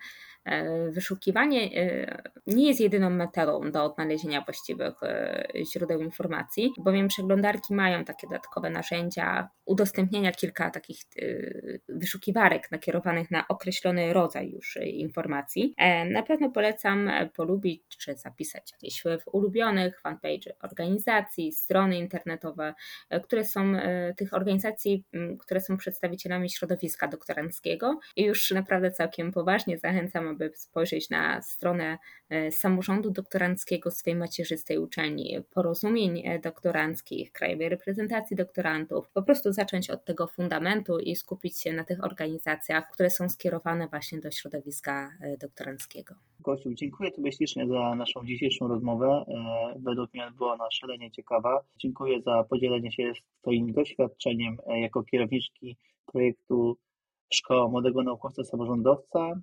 wyszukiwanie 0.92 1.70
e, 1.76 2.22
nie 2.48 2.68
jest 2.68 2.80
jedyną 2.80 3.10
metodą 3.10 3.72
do 3.72 3.84
odnalezienia 3.84 4.42
właściwych 4.42 5.04
e, 5.04 5.48
źródeł 5.74 6.02
informacji, 6.02 6.74
bowiem 6.78 7.08
przeglądarki 7.08 7.74
mają 7.74 8.06
takie 8.06 8.28
dodatkowe 8.28 8.70
narzędzia 8.70 9.50
udostępniania 9.66 10.32
kilka 10.32 10.70
takich 10.70 10.98
wyszukiwarek 11.90 12.72
nakierowanych 12.72 13.32
na 13.32 13.48
określony 13.48 14.14
rodzaj 14.14 14.52
już 14.52 14.78
informacji. 14.84 15.76
Na 16.10 16.24
pewno 16.24 16.52
polecam 16.52 17.10
polubić 17.36 17.84
czy 17.98 18.16
zapisać 18.16 18.74
gdzieś 18.80 19.04
w 19.04 19.28
ulubionych 19.34 20.02
fanpage 20.02 20.54
organizacji, 20.62 21.52
strony 21.52 21.98
internetowe, 21.98 22.74
które 23.24 23.46
są 23.46 23.74
tych 24.18 24.34
organizacji, 24.34 25.04
które 25.40 25.62
są 25.62 25.78
przedstawicielami 25.78 26.50
środowiska 26.50 27.08
doktoranckiego 27.08 28.00
i 28.16 28.24
już 28.24 28.52
naprawdę 28.52 28.92
całkiem 28.92 29.32
poważnie 29.32 29.78
zachęcam, 29.78 30.38
aby 30.40 30.52
spojrzeć 30.56 31.10
na 31.10 31.42
stronę 31.42 31.98
e, 32.30 32.52
samorządu 32.52 33.12
doktoranckiego 33.12 33.92
swojej 33.92 34.20
macierzystej 34.20 34.78
uczelni, 34.78 35.38
porozumień 35.54 36.22
e, 36.26 36.40
doktoranckich, 36.40 37.32
krajowej 37.32 37.70
reprezentacji 37.70 38.36
doktorantów, 38.36 39.10
po 39.10 39.24
prostu 39.24 39.54
zacząć 39.54 39.90
od 39.90 40.06
tego 40.06 40.28
fundamentu 40.28 41.00
i 41.00 41.16
skupić 41.16 41.62
się 41.62 41.74
na 41.74 41.84
tych 41.84 42.04
organizacjach, 42.04 42.92
które 42.92 43.10
są 43.10 43.30
skierowane 43.30 43.88
właśnie 43.88 44.20
do 44.20 44.32
środowiska 44.32 45.12
e, 45.22 45.38
doktoranckiego. 45.38 46.16
Kościół, 46.44 46.74
dziękuję 46.74 47.12
Tobie 47.12 47.32
ślicznie 47.32 47.68
za 47.68 47.96
naszą 47.96 48.26
dzisiejszą 48.26 48.68
rozmowę. 48.68 49.26
Według 49.80 50.14
mnie 50.14 50.32
była 50.38 50.54
ona 50.54 50.72
szalenie 50.72 51.12
ciekawa. 51.12 51.64
Dziękuję 51.78 52.22
za 52.22 52.44
podzielenie 52.44 52.92
się 52.92 53.12
Twoim 53.42 53.74
doświadczeniem 53.74 54.58
jako 54.68 55.04
kierowniczki 55.04 55.78
projektu 56.06 56.78
Szkoła 57.34 57.68
Młodego 57.68 58.04
Naukowca 58.04 58.44
Samorządowca 58.44 59.42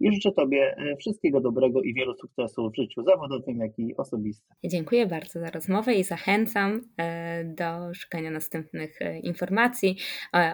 i 0.00 0.14
życzę 0.14 0.32
Tobie 0.32 0.76
e, 0.76 0.96
wszystkiego 0.96 1.40
dobrego 1.40 1.82
i 1.82 1.94
wielu 1.94 2.14
sukcesów 2.14 2.72
w 2.72 2.76
życiu 2.76 3.02
zawodowym, 3.02 3.58
jak 3.58 3.78
i 3.78 3.96
osobistym. 3.96 4.56
Dziękuję 4.64 5.06
bardzo 5.06 5.40
za 5.40 5.50
rozmowę 5.50 5.94
i 5.94 6.04
zachęcam 6.04 6.80
e, 6.96 7.44
do 7.44 7.94
szukania 7.94 8.30
następnych 8.30 9.02
e, 9.02 9.18
informacji 9.18 9.96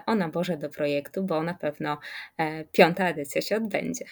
o 0.05 0.15
naborze 0.15 0.57
do 0.57 0.69
projektu, 0.69 1.23
bo 1.23 1.43
na 1.43 1.53
pewno 1.53 1.97
piąta 2.71 3.09
edycja 3.09 3.41
się 3.41 3.57
odbędzie. 3.57 4.05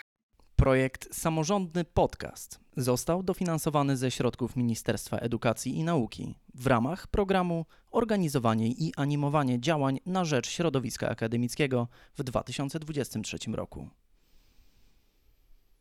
Projekt 0.55 1.15
Samorządny 1.15 1.83
Podcast 1.83 2.59
został 2.77 3.23
dofinansowany 3.23 3.97
ze 3.97 4.11
środków 4.11 4.55
Ministerstwa 4.55 5.17
Edukacji 5.17 5.77
i 5.77 5.83
Nauki 5.83 6.35
w 6.55 6.67
ramach 6.67 7.07
programu 7.07 7.65
Organizowanie 7.91 8.67
i 8.67 8.91
animowanie 8.97 9.59
działań 9.59 9.99
na 10.05 10.25
rzecz 10.25 10.49
środowiska 10.49 11.09
akademickiego 11.09 11.87
w 12.17 12.23
2023 12.23 13.37
roku. 13.51 13.89